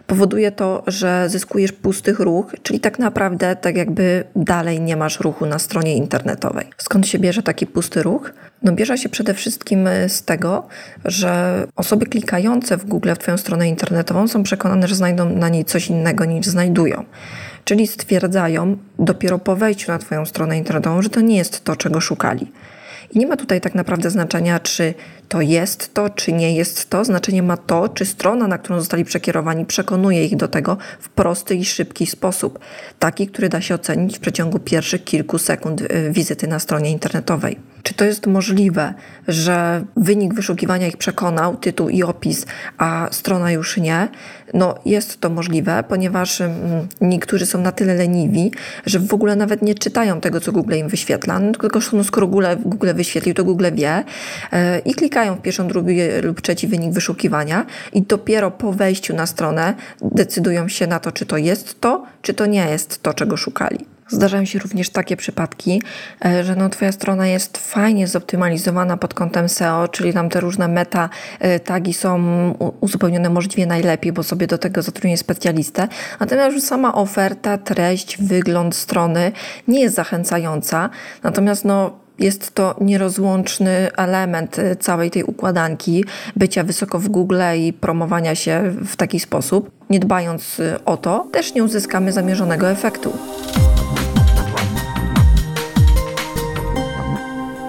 Powoduje 0.06 0.52
to, 0.52 0.82
że 0.86 1.28
zyskujesz 1.28 1.72
pustych 1.72 2.20
ruch, 2.20 2.54
czyli 2.62 2.80
tak 2.80 2.98
naprawdę 2.98 3.56
tak 3.56 3.76
jakby 3.76 4.24
dalej 4.36 4.80
nie 4.80 4.96
masz 4.96 5.20
ruchu 5.20 5.46
na 5.46 5.58
stronie 5.58 5.96
internetowej. 5.96 6.66
Skąd 6.78 7.06
się 7.06 7.18
bierze 7.18 7.42
taki 7.42 7.66
pusty 7.66 8.02
ruch? 8.02 8.32
No 8.62 8.72
bierze 8.72 8.98
się 8.98 9.08
przede 9.08 9.34
wszystkim 9.34 9.88
z 10.08 10.22
tego, 10.22 10.66
że 11.04 11.64
osoby 11.76 12.06
klikające 12.06 12.76
w 12.76 12.84
Google 12.84 13.12
w 13.14 13.18
Twoją 13.18 13.36
stronę 13.36 13.68
internetową 13.68 14.28
są 14.28 14.42
przekonane, 14.42 14.88
że 14.88 14.94
znajdą 14.94 15.30
na 15.30 15.48
niej 15.48 15.64
coś 15.64 15.88
innego 15.88 16.24
niż 16.24 16.46
znajdują. 16.46 17.04
Czyli 17.64 17.86
stwierdzają 17.86 18.76
dopiero 18.98 19.38
po 19.38 19.56
wejściu 19.56 19.92
na 19.92 19.98
Twoją 19.98 20.26
stronę 20.26 20.58
internetową, 20.58 21.02
że 21.02 21.10
to 21.10 21.20
nie 21.20 21.36
jest 21.36 21.64
to, 21.64 21.76
czego 21.76 22.00
szukali. 22.00 22.52
I 23.10 23.18
nie 23.18 23.26
ma 23.26 23.36
tutaj 23.36 23.60
tak 23.60 23.74
naprawdę 23.74 24.10
znaczenia, 24.10 24.60
czy 24.60 24.94
to 25.28 25.40
jest 25.40 25.94
to, 25.94 26.10
czy 26.10 26.32
nie 26.32 26.54
jest 26.54 26.90
to. 26.90 27.04
Znaczenie 27.04 27.42
ma 27.42 27.56
to, 27.56 27.88
czy 27.88 28.04
strona, 28.04 28.48
na 28.48 28.58
którą 28.58 28.78
zostali 28.78 29.04
przekierowani, 29.04 29.66
przekonuje 29.66 30.24
ich 30.24 30.36
do 30.36 30.48
tego 30.48 30.76
w 31.00 31.08
prosty 31.08 31.54
i 31.54 31.64
szybki 31.64 32.06
sposób. 32.06 32.58
Taki, 32.98 33.26
który 33.26 33.48
da 33.48 33.60
się 33.60 33.74
ocenić 33.74 34.16
w 34.16 34.20
przeciągu 34.20 34.58
pierwszych 34.58 35.04
kilku 35.04 35.38
sekund 35.38 35.80
y, 35.80 36.10
wizyty 36.10 36.46
na 36.46 36.58
stronie 36.58 36.90
internetowej. 36.90 37.58
Czy 37.86 37.94
to 37.94 38.04
jest 38.04 38.26
możliwe, 38.26 38.94
że 39.28 39.84
wynik 39.96 40.34
wyszukiwania 40.34 40.86
ich 40.86 40.96
przekonał, 40.96 41.56
tytuł 41.56 41.88
i 41.88 42.02
opis, 42.02 42.46
a 42.78 43.08
strona 43.10 43.52
już 43.52 43.76
nie? 43.76 44.08
No, 44.54 44.74
jest 44.84 45.20
to 45.20 45.30
możliwe, 45.30 45.84
ponieważ 45.88 46.42
niektórzy 47.00 47.46
są 47.46 47.60
na 47.60 47.72
tyle 47.72 47.94
leniwi, 47.94 48.52
że 48.86 48.98
w 48.98 49.14
ogóle 49.14 49.36
nawet 49.36 49.62
nie 49.62 49.74
czytają 49.74 50.20
tego, 50.20 50.40
co 50.40 50.52
Google 50.52 50.74
im 50.74 50.88
wyświetla. 50.88 51.38
No, 51.38 51.52
tylko 51.52 51.78
no, 51.92 52.04
skoro 52.04 52.26
Google, 52.26 52.46
Google 52.64 52.94
wyświetlił, 52.94 53.34
to 53.34 53.44
Google 53.44 53.66
wie 53.74 54.04
yy, 54.52 54.58
i 54.78 54.94
klikają 54.94 55.15
w 55.24 55.42
pierwszy, 55.42 55.64
drugi 55.64 56.00
lub 56.22 56.40
trzeci 56.40 56.66
wynik 56.66 56.92
wyszukiwania 56.92 57.66
i 57.92 58.02
dopiero 58.02 58.50
po 58.50 58.72
wejściu 58.72 59.14
na 59.14 59.26
stronę 59.26 59.74
decydują 60.02 60.68
się 60.68 60.86
na 60.86 61.00
to, 61.00 61.12
czy 61.12 61.26
to 61.26 61.36
jest 61.36 61.80
to, 61.80 62.04
czy 62.22 62.34
to 62.34 62.46
nie 62.46 62.66
jest 62.70 63.02
to, 63.02 63.14
czego 63.14 63.36
szukali. 63.36 63.86
Zdarzają 64.08 64.44
się 64.44 64.58
również 64.58 64.90
takie 64.90 65.16
przypadki, 65.16 65.82
e, 66.24 66.44
że 66.44 66.56
no 66.56 66.68
twoja 66.68 66.92
strona 66.92 67.26
jest 67.26 67.58
fajnie 67.58 68.06
zoptymalizowana 68.06 68.96
pod 68.96 69.14
kątem 69.14 69.48
SEO, 69.48 69.88
czyli 69.88 70.12
tam 70.12 70.28
te 70.28 70.40
różne 70.40 70.68
meta 70.68 71.08
e, 71.40 71.60
tagi 71.60 71.94
są 71.94 72.20
uzupełnione 72.80 73.30
możliwie 73.30 73.66
najlepiej, 73.66 74.12
bo 74.12 74.22
sobie 74.22 74.46
do 74.46 74.58
tego 74.58 74.82
zatrudnię 74.82 75.18
specjalistę. 75.18 75.88
Natomiast 76.20 76.54
już 76.54 76.64
sama 76.64 76.94
oferta, 76.94 77.58
treść, 77.58 78.22
wygląd 78.22 78.74
strony 78.76 79.32
nie 79.68 79.80
jest 79.80 79.94
zachęcająca. 79.94 80.90
Natomiast 81.22 81.64
no 81.64 82.05
jest 82.18 82.54
to 82.54 82.74
nierozłączny 82.80 83.90
element 83.96 84.58
e, 84.58 84.76
całej 84.76 85.10
tej 85.10 85.24
układanki 85.24 86.04
bycia 86.36 86.64
wysoko 86.64 86.98
w 86.98 87.08
Google 87.08 87.40
i 87.58 87.72
promowania 87.72 88.34
się 88.34 88.62
w 88.84 88.96
taki 88.96 89.20
sposób. 89.20 89.70
Nie 89.90 90.00
dbając 90.00 90.60
o 90.84 90.96
to, 90.96 91.28
też 91.32 91.54
nie 91.54 91.64
uzyskamy 91.64 92.12
zamierzonego 92.12 92.70
efektu. 92.70 93.12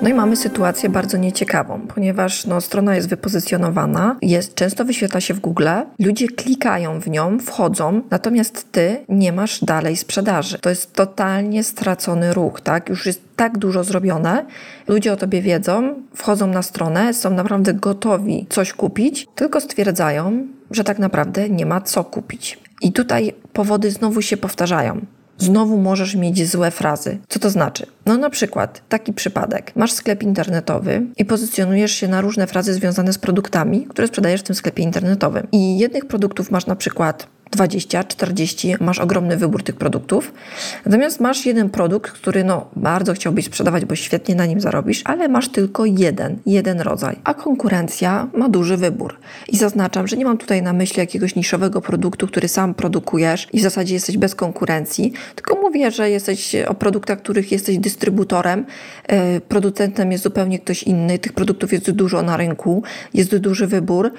No 0.07 0.11
i 0.11 0.15
mamy 0.15 0.35
sytuację 0.35 0.89
bardzo 0.89 1.17
nieciekawą, 1.17 1.81
ponieważ 1.95 2.45
no, 2.45 2.61
strona 2.61 2.95
jest 2.95 3.09
wypozycjonowana, 3.09 4.15
jest, 4.21 4.55
często 4.55 4.85
wyświetla 4.85 5.21
się 5.21 5.33
w 5.33 5.39
Google, 5.39 5.67
ludzie 5.99 6.27
klikają 6.27 6.99
w 6.99 7.07
nią, 7.07 7.39
wchodzą, 7.39 8.01
natomiast 8.11 8.71
ty 8.71 9.05
nie 9.09 9.33
masz 9.33 9.63
dalej 9.63 9.97
sprzedaży. 9.97 10.59
To 10.59 10.69
jest 10.69 10.93
totalnie 10.93 11.63
stracony 11.63 12.33
ruch, 12.33 12.61
tak? 12.61 12.89
Już 12.89 13.05
jest 13.05 13.21
tak 13.35 13.57
dużo 13.57 13.83
zrobione, 13.83 14.45
ludzie 14.87 15.13
o 15.13 15.15
tobie 15.15 15.41
wiedzą, 15.41 15.95
wchodzą 16.15 16.47
na 16.47 16.61
stronę, 16.61 17.13
są 17.13 17.29
naprawdę 17.29 17.73
gotowi 17.73 18.45
coś 18.49 18.73
kupić, 18.73 19.27
tylko 19.35 19.61
stwierdzają, 19.61 20.47
że 20.71 20.83
tak 20.83 20.99
naprawdę 20.99 21.49
nie 21.49 21.65
ma 21.65 21.81
co 21.81 22.03
kupić. 22.03 22.59
I 22.81 22.91
tutaj 22.91 23.33
powody 23.53 23.91
znowu 23.91 24.21
się 24.21 24.37
powtarzają 24.37 25.01
znowu 25.37 25.77
możesz 25.77 26.15
mieć 26.15 26.49
złe 26.49 26.71
frazy. 26.71 27.17
Co 27.27 27.39
to 27.39 27.49
znaczy? 27.49 27.85
No 28.05 28.17
na 28.17 28.29
przykład 28.29 28.81
taki 28.89 29.13
przypadek. 29.13 29.71
Masz 29.75 29.91
sklep 29.91 30.23
internetowy 30.23 31.01
i 31.17 31.25
pozycjonujesz 31.25 31.91
się 31.91 32.07
na 32.07 32.21
różne 32.21 32.47
frazy 32.47 32.73
związane 32.73 33.13
z 33.13 33.17
produktami, 33.17 33.85
które 33.89 34.07
sprzedajesz 34.07 34.41
w 34.41 34.43
tym 34.43 34.55
sklepie 34.55 34.83
internetowym. 34.83 35.47
I 35.51 35.77
jednych 35.77 36.05
produktów 36.05 36.51
masz 36.51 36.65
na 36.65 36.75
przykład 36.75 37.27
20, 37.51 38.03
40, 38.03 38.75
masz 38.79 38.99
ogromny 38.99 39.37
wybór 39.37 39.63
tych 39.63 39.75
produktów. 39.75 40.33
Natomiast 40.85 41.19
masz 41.19 41.45
jeden 41.45 41.69
produkt, 41.69 42.11
który 42.11 42.43
no 42.43 42.69
bardzo 42.75 43.13
chciałbyś 43.13 43.45
sprzedawać, 43.45 43.85
bo 43.85 43.95
świetnie 43.95 44.35
na 44.35 44.45
nim 44.45 44.61
zarobisz, 44.61 45.01
ale 45.05 45.27
masz 45.27 45.49
tylko 45.49 45.85
jeden, 45.85 46.37
jeden 46.45 46.81
rodzaj. 46.81 47.15
A 47.23 47.33
konkurencja 47.33 48.27
ma 48.33 48.49
duży 48.49 48.77
wybór. 48.77 49.19
I 49.47 49.57
zaznaczam, 49.57 50.07
że 50.07 50.17
nie 50.17 50.25
mam 50.25 50.37
tutaj 50.37 50.61
na 50.61 50.73
myśli 50.73 50.99
jakiegoś 50.99 51.35
niszowego 51.35 51.81
produktu, 51.81 52.27
który 52.27 52.47
sam 52.47 52.73
produkujesz 52.73 53.47
i 53.53 53.59
w 53.59 53.61
zasadzie 53.61 53.93
jesteś 53.93 54.17
bez 54.17 54.35
konkurencji, 54.35 55.13
tylko 55.35 55.55
mówię, 55.55 55.91
że 55.91 56.09
jesteś 56.09 56.55
o 56.67 56.73
produktach, 56.73 57.19
których 57.19 57.51
jesteś 57.51 57.77
dystrybutorem, 57.77 58.65
e, 59.07 59.41
producentem 59.41 60.11
jest 60.11 60.23
zupełnie 60.23 60.59
ktoś 60.59 60.83
inny, 60.83 61.19
tych 61.19 61.33
produktów 61.33 61.73
jest 61.73 61.91
dużo 61.91 62.21
na 62.21 62.37
rynku, 62.37 62.83
jest 63.13 63.37
duży 63.37 63.67
wybór 63.67 64.11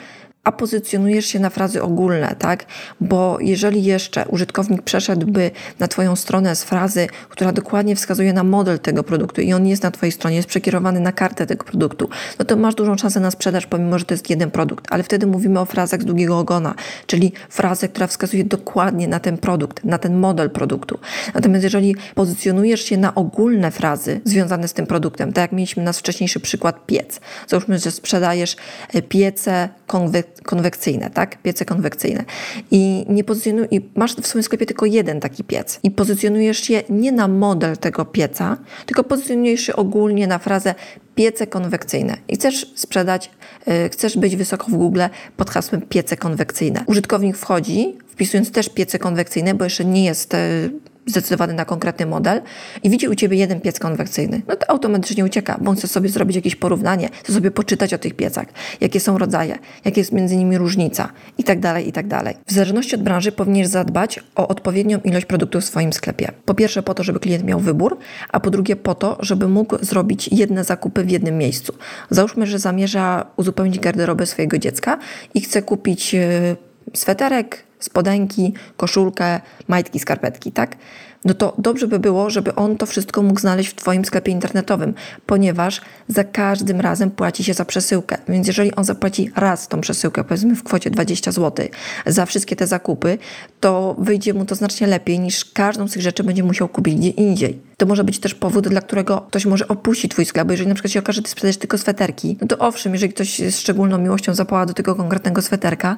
a 0.48 0.52
pozycjonujesz 0.52 1.26
się 1.26 1.40
na 1.40 1.50
frazy 1.50 1.82
ogólne, 1.82 2.36
tak? 2.38 2.66
Bo 3.00 3.38
jeżeli 3.40 3.84
jeszcze 3.84 4.26
użytkownik 4.28 4.82
przeszedłby 4.82 5.50
na 5.78 5.88
Twoją 5.88 6.16
stronę 6.16 6.56
z 6.56 6.64
frazy, 6.64 7.06
która 7.28 7.52
dokładnie 7.52 7.96
wskazuje 7.96 8.32
na 8.32 8.44
model 8.44 8.78
tego 8.78 9.02
produktu 9.02 9.40
i 9.40 9.52
on 9.52 9.66
jest 9.66 9.82
na 9.82 9.90
Twojej 9.90 10.12
stronie, 10.12 10.36
jest 10.36 10.48
przekierowany 10.48 11.00
na 11.00 11.12
kartę 11.12 11.46
tego 11.46 11.64
produktu, 11.64 12.08
no 12.38 12.44
to 12.44 12.56
masz 12.56 12.74
dużą 12.74 12.96
szansę 12.96 13.20
na 13.20 13.30
sprzedaż, 13.30 13.66
pomimo 13.66 13.98
że 13.98 14.04
to 14.04 14.14
jest 14.14 14.30
jeden 14.30 14.50
produkt. 14.50 14.86
Ale 14.90 15.02
wtedy 15.02 15.26
mówimy 15.26 15.60
o 15.60 15.64
frazach 15.64 16.02
z 16.02 16.04
długiego 16.04 16.38
ogona, 16.38 16.74
czyli 17.06 17.32
frazę, 17.48 17.88
która 17.88 18.06
wskazuje 18.06 18.44
dokładnie 18.44 19.08
na 19.08 19.20
ten 19.20 19.38
produkt, 19.38 19.84
na 19.84 19.98
ten 19.98 20.16
model 20.16 20.50
produktu. 20.50 20.98
Natomiast 21.34 21.64
jeżeli 21.64 21.96
pozycjonujesz 22.14 22.84
się 22.84 22.96
na 22.96 23.14
ogólne 23.14 23.70
frazy 23.70 24.20
związane 24.24 24.68
z 24.68 24.72
tym 24.72 24.86
produktem, 24.86 25.32
tak 25.32 25.42
jak 25.42 25.52
mieliśmy 25.52 25.82
nasz 25.82 25.98
wcześniejszy 25.98 26.40
przykład 26.40 26.86
piec. 26.86 27.20
Załóżmy, 27.46 27.78
że 27.78 27.90
sprzedajesz 27.90 28.56
e, 28.94 29.02
piece 29.02 29.68
konwekcyjne, 29.86 30.37
konwekcyjne, 30.42 31.10
tak? 31.10 31.42
Piece 31.42 31.64
konwekcyjne. 31.64 32.24
I 32.70 33.06
nie 33.08 33.24
pozycjonuj, 33.24 33.68
i 33.70 33.80
masz 33.94 34.16
w 34.16 34.26
swoim 34.26 34.42
sklepie 34.42 34.66
tylko 34.66 34.86
jeden 34.86 35.20
taki 35.20 35.44
piec. 35.44 35.80
I 35.82 35.90
pozycjonujesz 35.90 36.58
się 36.58 36.82
nie 36.90 37.12
na 37.12 37.28
model 37.28 37.76
tego 37.76 38.04
pieca, 38.04 38.56
tylko 38.86 39.04
pozycjonujesz 39.04 39.60
się 39.60 39.76
ogólnie 39.76 40.26
na 40.26 40.38
frazę 40.38 40.74
piece 41.14 41.46
konwekcyjne. 41.46 42.16
I 42.28 42.36
chcesz 42.36 42.72
sprzedać, 42.74 43.30
yy, 43.66 43.88
chcesz 43.88 44.16
być 44.16 44.36
wysoko 44.36 44.66
w 44.66 44.74
Google 44.74 45.02
pod 45.36 45.50
hasłem 45.50 45.82
piece 45.82 46.16
konwekcyjne. 46.16 46.84
Użytkownik 46.86 47.36
wchodzi, 47.36 47.98
wpisując 48.08 48.50
też 48.50 48.68
piece 48.68 48.98
konwekcyjne, 48.98 49.54
bo 49.54 49.64
jeszcze 49.64 49.84
nie 49.84 50.04
jest 50.04 50.32
yy, 50.32 50.70
zdecydowany 51.08 51.54
na 51.54 51.64
konkretny 51.64 52.06
model 52.06 52.42
i 52.82 52.90
widzi 52.90 53.08
u 53.08 53.14
ciebie 53.14 53.36
jeden 53.36 53.60
piec 53.60 53.78
konwekcyjny, 53.78 54.42
no 54.48 54.56
to 54.56 54.70
automatycznie 54.70 55.24
ucieka, 55.24 55.58
bo 55.60 55.72
chce 55.72 55.88
sobie 55.88 56.08
zrobić 56.08 56.36
jakieś 56.36 56.56
porównanie, 56.56 57.08
chce 57.22 57.32
sobie 57.32 57.50
poczytać 57.50 57.94
o 57.94 57.98
tych 57.98 58.14
piecach, 58.14 58.46
jakie 58.80 59.00
są 59.00 59.18
rodzaje, 59.18 59.58
jakie 59.84 60.00
jest 60.00 60.12
między 60.12 60.36
nimi 60.36 60.58
różnica 60.58 61.08
i 61.38 61.44
tak 61.44 61.60
dalej, 61.60 61.88
i 61.88 61.92
tak 61.92 62.06
dalej. 62.06 62.34
W 62.46 62.52
zależności 62.52 62.94
od 62.94 63.02
branży 63.02 63.32
powinieneś 63.32 63.68
zadbać 63.68 64.20
o 64.34 64.48
odpowiednią 64.48 64.98
ilość 65.04 65.26
produktów 65.26 65.62
w 65.62 65.66
swoim 65.66 65.92
sklepie. 65.92 66.30
Po 66.44 66.54
pierwsze 66.54 66.82
po 66.82 66.94
to, 66.94 67.02
żeby 67.02 67.20
klient 67.20 67.44
miał 67.44 67.60
wybór, 67.60 67.98
a 68.28 68.40
po 68.40 68.50
drugie 68.50 68.76
po 68.76 68.94
to, 68.94 69.16
żeby 69.20 69.48
mógł 69.48 69.84
zrobić 69.84 70.28
jedne 70.28 70.64
zakupy 70.64 71.04
w 71.04 71.10
jednym 71.10 71.38
miejscu. 71.38 71.74
Załóżmy, 72.10 72.46
że 72.46 72.58
zamierza 72.58 73.26
uzupełnić 73.36 73.78
garderobę 73.78 74.26
swojego 74.26 74.58
dziecka 74.58 74.98
i 75.34 75.40
chce 75.40 75.62
kupić 75.62 76.14
e, 76.14 76.56
sweterek, 76.94 77.64
spodenki, 77.78 78.52
koszulkę, 78.76 79.40
majtki, 79.68 79.98
skarpetki, 79.98 80.52
tak? 80.52 80.76
No 81.24 81.34
to 81.34 81.54
dobrze 81.58 81.88
by 81.88 81.98
było, 81.98 82.30
żeby 82.30 82.54
on 82.54 82.76
to 82.76 82.86
wszystko 82.86 83.22
mógł 83.22 83.40
znaleźć 83.40 83.70
w 83.70 83.74
Twoim 83.74 84.04
sklepie 84.04 84.32
internetowym, 84.32 84.94
ponieważ 85.26 85.80
za 86.08 86.24
każdym 86.24 86.80
razem 86.80 87.10
płaci 87.10 87.44
się 87.44 87.54
za 87.54 87.64
przesyłkę. 87.64 88.18
Więc 88.28 88.46
jeżeli 88.46 88.74
on 88.74 88.84
zapłaci 88.84 89.30
raz 89.36 89.68
tą 89.68 89.80
przesyłkę, 89.80 90.24
powiedzmy 90.24 90.54
w 90.54 90.62
kwocie 90.62 90.90
20 90.90 91.32
zł, 91.32 91.66
za 92.06 92.26
wszystkie 92.26 92.56
te 92.56 92.66
zakupy, 92.66 93.18
to 93.60 93.96
wyjdzie 93.98 94.34
mu 94.34 94.44
to 94.44 94.54
znacznie 94.54 94.86
lepiej 94.86 95.20
niż 95.20 95.44
każdą 95.44 95.88
z 95.88 95.92
tych 95.92 96.02
rzeczy 96.02 96.24
będzie 96.24 96.42
musiał 96.44 96.68
kupić 96.68 96.94
gdzie 96.94 97.08
indziej. 97.08 97.60
To 97.76 97.86
może 97.86 98.04
być 98.04 98.18
też 98.20 98.34
powód, 98.34 98.68
dla 98.68 98.80
którego 98.80 99.20
ktoś 99.20 99.46
może 99.46 99.68
opuścić 99.68 100.10
Twój 100.10 100.24
sklep, 100.24 100.46
bo 100.46 100.52
jeżeli 100.52 100.68
na 100.68 100.74
przykład 100.74 100.92
się 100.92 101.00
okaże, 101.00 101.16
że 101.16 101.22
Ty 101.22 101.30
sprzedajesz 101.30 101.56
tylko 101.56 101.78
sweterki, 101.78 102.36
no 102.40 102.46
to 102.46 102.58
owszem, 102.58 102.92
jeżeli 102.92 103.12
ktoś 103.12 103.38
z 103.38 103.58
szczególną 103.58 103.98
miłością 103.98 104.34
zapała 104.34 104.66
do 104.66 104.74
tego 104.74 104.94
konkretnego 104.94 105.42
sweterka, 105.42 105.96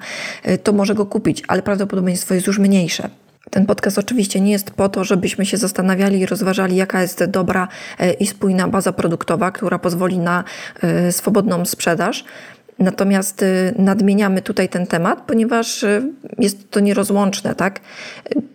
y, 0.49 0.59
to 0.59 0.73
może 0.73 0.95
go 0.95 1.07
kupić, 1.07 1.43
ale 1.49 1.63
prawdopodobieństwo 1.63 2.35
jest 2.35 2.47
już 2.47 2.59
mniejsze. 2.59 3.11
Ten 3.51 3.67
podcast 3.67 3.99
oczywiście 3.99 4.41
nie 4.41 4.53
jest 4.53 4.71
po 4.71 4.89
to, 4.89 5.05
żebyśmy 5.05 5.47
się 5.47 5.57
zastanawiali 5.57 6.21
i 6.21 6.27
rozważali, 6.27 6.77
jaka 6.77 7.03
jest 7.03 7.25
dobra 7.25 7.69
e, 7.99 8.13
i 8.13 8.27
spójna 8.27 8.69
baza 8.69 8.93
produktowa, 8.93 9.51
która 9.51 9.79
pozwoli 9.79 10.19
na 10.19 10.45
e, 10.83 11.13
swobodną 11.13 11.65
sprzedaż. 11.65 12.25
Natomiast 12.81 13.43
y, 13.43 13.75
nadmieniamy 13.79 14.43
tutaj 14.43 14.69
ten 14.69 14.87
temat, 14.87 15.23
ponieważ 15.27 15.83
y, 15.83 16.03
jest 16.39 16.71
to 16.71 16.81
nierozłączne, 16.81 17.55
tak? 17.55 17.81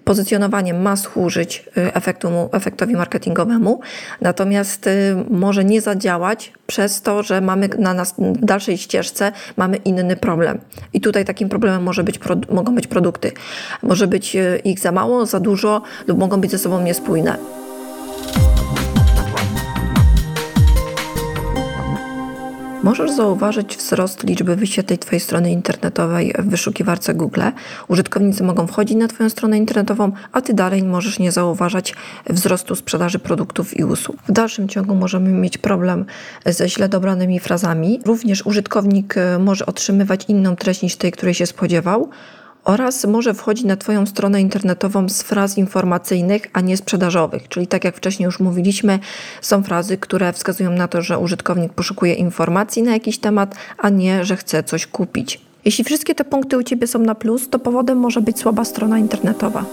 Pozycjonowanie 0.04 0.74
ma 0.74 0.96
służyć 0.96 1.66
y, 1.78 1.94
efektu, 1.94 2.28
efektowi 2.52 2.96
marketingowemu, 2.96 3.80
natomiast 4.22 4.90
może 5.30 5.66
nie 5.66 5.82
zadziałać 5.82 6.54
przez 6.68 7.02
to, 7.02 7.24
że 7.24 7.42
mamy 7.42 7.70
na 7.80 7.94
nas 7.94 8.16
w 8.18 8.46
dalszej 8.46 8.78
ścieżce 8.78 9.32
mamy 9.58 9.78
inny 9.78 10.16
problem. 10.16 10.60
I 10.94 11.02
tutaj 11.02 11.26
takim 11.26 11.50
problemem 11.50 11.84
może 11.84 12.04
być, 12.04 12.20
mogą 12.50 12.76
być 12.76 12.88
produkty. 12.88 13.32
Może 13.84 14.08
być 14.08 14.38
ich 14.64 14.80
za 14.80 14.92
mało, 14.92 15.26
za 15.26 15.40
dużo 15.40 15.82
lub 16.08 16.18
mogą 16.18 16.42
być 16.42 16.52
ze 16.52 16.58
sobą 16.58 16.82
niespójne. 16.82 17.65
Możesz 22.86 23.12
zauważyć 23.12 23.78
wzrost 23.78 24.24
liczby 24.24 24.56
wyświetleń 24.56 25.00
Twojej 25.00 25.20
strony 25.20 25.52
internetowej 25.52 26.34
w 26.40 26.50
wyszukiwarce 26.50 27.14
Google. 27.14 27.42
Użytkownicy 27.88 28.44
mogą 28.44 28.68
wchodzić 28.68 28.98
na 28.98 29.08
Twoją 29.08 29.30
stronę 29.30 29.58
internetową, 29.58 30.12
a 30.32 30.42
Ty 30.42 30.54
dalej 30.54 30.84
możesz 30.84 31.20
nie 31.20 31.32
zauważać 31.32 31.94
wzrostu 32.30 32.76
sprzedaży 32.76 33.20
produktów 33.20 33.80
i 33.80 33.84
usług. 33.84 34.18
W 34.28 34.32
dalszym 34.32 34.70
ciągu 34.70 34.96
możemy 34.96 35.30
mieć 35.30 35.58
problem 35.58 36.06
ze 36.46 36.70
źle 36.70 36.90
dobranymi 36.90 37.40
frazami. 37.40 38.02
Również 38.06 38.46
użytkownik 38.46 39.18
e, 39.18 39.40
może 39.40 39.66
otrzymywać 39.66 40.26
inną 40.28 40.56
treść 40.56 40.82
niż 40.82 40.96
tej, 40.96 41.12
której 41.12 41.34
się 41.34 41.46
spodziewał 41.46 42.10
oraz 42.66 43.06
może 43.06 43.34
wchodzić 43.34 43.66
na 43.66 43.78
Twoją 43.78 44.06
stronę 44.06 44.42
internetową 44.42 45.10
z 45.10 45.22
fraz 45.22 45.58
informacyjnych, 45.58 46.48
a 46.54 46.62
nie 46.62 46.78
sprzedażowych. 46.78 47.48
Czyli 47.50 47.68
tak 47.68 47.84
jak 47.84 47.98
wcześniej 47.98 48.26
już 48.26 48.40
mówiliśmy, 48.40 49.00
są 49.42 49.64
frazy, 49.64 49.98
które 49.98 50.34
wskazują 50.34 50.72
na 50.72 50.88
to, 50.88 51.02
że 51.02 51.20
użytkownik 51.20 51.74
poszukuje 51.74 52.14
informacji 52.14 52.84
na 52.84 52.92
jakiś 52.92 53.18
temat, 53.18 53.56
a 53.78 53.90
nie, 53.90 54.26
że 54.26 54.36
chce 54.38 54.64
coś 54.64 54.88
kupić. 54.88 55.42
Jeśli 55.66 55.84
wszystkie 55.84 56.16
te 56.16 56.24
punkty 56.24 56.58
u 56.58 56.64
Ciebie 56.64 56.88
są 56.88 57.00
na 57.00 57.16
plus, 57.16 57.50
to 57.50 57.60
powodem 57.60 57.98
może 57.98 58.22
być 58.22 58.40
słaba 58.40 58.66
strona 58.66 59.00
internetowa. 59.00 59.66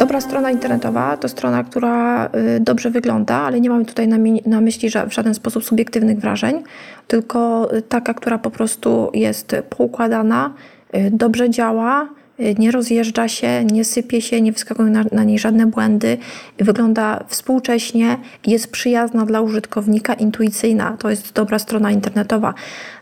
Dobra 0.00 0.20
strona 0.20 0.50
internetowa 0.50 1.16
to 1.16 1.28
strona, 1.28 1.64
która 1.64 2.26
y, 2.56 2.60
dobrze 2.60 2.90
wygląda, 2.90 3.34
ale 3.34 3.60
nie 3.60 3.70
mamy 3.70 3.84
tutaj 3.84 4.08
na, 4.46 4.60
myśli 4.60 4.90
w 4.90 5.12
żaden 5.12 5.34
sposób 5.34 5.64
subiektywnych 5.64 6.18
wrażeń, 6.18 6.62
tylko 7.06 7.68
taka, 7.88 8.14
która 8.14 8.38
po 8.38 8.50
prostu 8.50 9.10
jest 9.14 9.56
poukładana, 9.70 10.54
y, 10.94 11.10
dobrze 11.12 11.50
działa, 11.50 12.02
y, 12.04 12.19
nie 12.58 12.70
rozjeżdża 12.70 13.28
się, 13.28 13.64
nie 13.64 13.84
sypie 13.84 14.22
się, 14.22 14.40
nie 14.40 14.52
wyskakują 14.52 14.90
na, 14.90 15.04
na 15.12 15.24
niej 15.24 15.38
żadne 15.38 15.66
błędy, 15.66 16.18
wygląda 16.58 17.24
współcześnie, 17.28 18.18
jest 18.46 18.70
przyjazna 18.72 19.26
dla 19.26 19.40
użytkownika, 19.40 20.14
intuicyjna. 20.14 20.96
To 20.98 21.10
jest 21.10 21.32
dobra 21.32 21.58
strona 21.58 21.90
internetowa. 21.90 22.54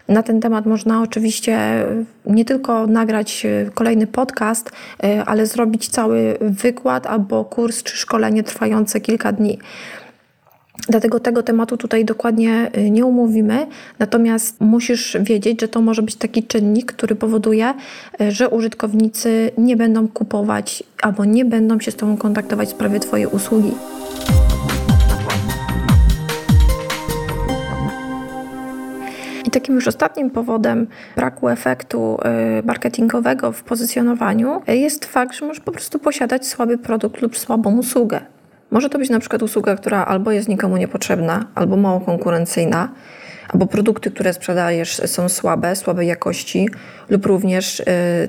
Na 0.09 0.23
ten 0.23 0.41
temat 0.41 0.67
można 0.67 1.03
oczywiście 1.03 1.85
nie 2.27 2.45
tylko 2.45 2.87
nagrać 2.87 3.47
e, 3.47 3.71
kolejny 3.75 4.07
podcast, 4.07 4.71
e, 5.05 5.25
ale 5.25 5.47
zrobić 5.47 5.89
cały 5.89 6.39
wykład 6.41 7.07
albo 7.07 7.45
kurs 7.45 7.83
czy 7.83 7.97
szkolenie 7.97 8.43
trwające 8.43 9.01
kilka 9.01 9.33
dni. 9.33 9.59
Dlatego 10.89 11.21
tego 11.21 11.43
tematu 11.43 11.77
tutaj 11.77 12.05
dokładnie 12.05 12.71
e, 12.73 12.91
nie 12.91 13.05
umówimy, 13.05 13.67
natomiast 13.99 14.61
musisz 14.61 15.17
wiedzieć, 15.21 15.61
że 15.61 15.69
to 15.69 15.81
może 15.81 16.03
być 16.03 16.17
taki 16.17 16.43
czynnik, 16.43 16.93
który 16.93 17.15
powoduje, 17.15 17.75
że 18.29 18.49
użytkownicy 18.49 19.51
nie 19.59 19.77
będą 19.77 20.09
kupować 20.09 20.83
albo 21.03 21.25
nie 21.25 21.45
będą 21.45 21.81
się 21.81 21.91
z 21.91 21.97
Tobą 21.97 22.17
kontaktować 22.17 22.69
w 22.69 22.71
sprawie 22.71 23.01
Twojej 23.01 23.27
usługi. 23.27 23.73
I 29.45 29.51
takim 29.51 29.75
już 29.75 29.89
ostatnim 29.89 30.31
powodem 30.31 30.87
braku 31.17 31.49
efektu 31.49 32.19
y, 32.61 32.67
marketingowego 32.67 33.53
w 33.53 33.63
pozycjonowaniu 33.63 34.63
jest 34.67 35.05
fakt, 35.05 35.35
że 35.35 35.47
możesz 35.47 35.63
po 35.63 35.73
prostu 35.73 35.99
posiadać 35.99 36.47
słaby 36.47 36.79
produkt 36.79 37.23
lub 37.23 37.39
słabą 37.39 37.79
usługę. 37.79 38.21
Może 38.71 38.91
to 38.91 38.99
być 38.99 39.11
na 39.11 39.21
przykład 39.21 39.43
usługa, 39.43 39.77
która 39.77 40.05
albo 40.05 40.33
jest 40.33 40.49
nikomu 40.49 40.77
niepotrzebna, 40.77 41.47
albo 41.55 41.77
mało 41.77 42.01
konkurencyjna, 42.01 42.89
albo 43.49 43.67
produkty, 43.67 44.11
które 44.11 44.33
sprzedajesz 44.33 45.01
są 45.07 45.29
słabe, 45.29 45.77
słabej 45.77 46.09
jakości, 46.09 46.69
lub 47.09 47.27
również 47.27 47.81
y, 47.81 47.85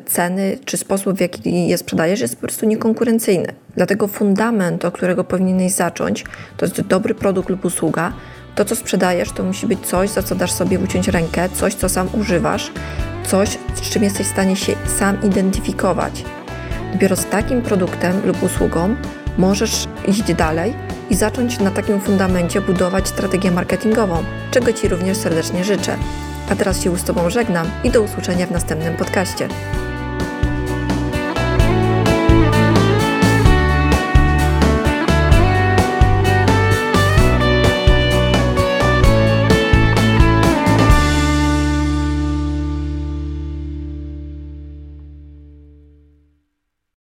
ceny 0.06 0.58
czy 0.65 0.78
sposób, 0.78 1.17
w 1.17 1.21
jaki 1.21 1.67
je 1.67 1.78
sprzedajesz, 1.78 2.19
jest 2.19 2.36
po 2.36 2.41
prostu 2.41 2.65
niekonkurencyjny. 2.65 3.47
Dlatego 3.75 4.08
fundament, 4.08 4.86
od 4.86 4.93
którego 4.93 5.23
powinieneś 5.23 5.71
zacząć, 5.71 6.25
to 6.58 6.65
jest 6.65 6.82
dobry 6.82 7.15
produkt 7.15 7.49
lub 7.49 7.65
usługa, 7.65 8.13
to, 8.56 8.65
co 8.65 8.75
sprzedajesz, 8.75 9.32
to 9.32 9.43
musi 9.43 9.67
być 9.67 9.80
coś, 9.80 10.10
za 10.10 10.23
co 10.23 10.36
dasz 10.36 10.52
sobie 10.52 10.80
uciąć 10.80 11.08
rękę, 11.08 11.49
coś, 11.49 11.73
co 11.73 11.89
sam 11.89 12.08
używasz, 12.13 12.71
coś, 13.28 13.58
z 13.75 13.82
czym 13.82 14.04
jesteś 14.04 14.28
w 14.28 14.32
stanie 14.32 14.56
się 14.56 14.73
sam 14.97 15.23
identyfikować. 15.23 16.23
Dopiero 16.93 17.15
z 17.15 17.25
takim 17.25 17.62
produktem 17.62 18.21
lub 18.25 18.43
usługą 18.43 18.95
możesz 19.39 19.88
iść 20.08 20.34
dalej 20.34 20.73
i 21.10 21.15
zacząć 21.15 21.60
na 21.60 21.71
takim 21.71 22.02
fundamencie 22.02 22.62
budować 22.62 23.08
strategię 23.08 23.52
marketingową, 23.52 24.23
czego 24.52 24.73
Ci 24.73 24.88
również 24.88 25.17
serdecznie 25.17 25.63
życzę. 25.63 25.97
A 26.49 26.56
teraz 26.56 26.82
się 26.82 26.97
z 26.97 27.04
Tobą 27.04 27.30
żegnam 27.30 27.67
i 27.84 27.89
do 27.89 28.02
usłyszenia 28.02 28.47
w 28.47 28.52
następnym 28.52 28.95
podcaście. 28.95 29.47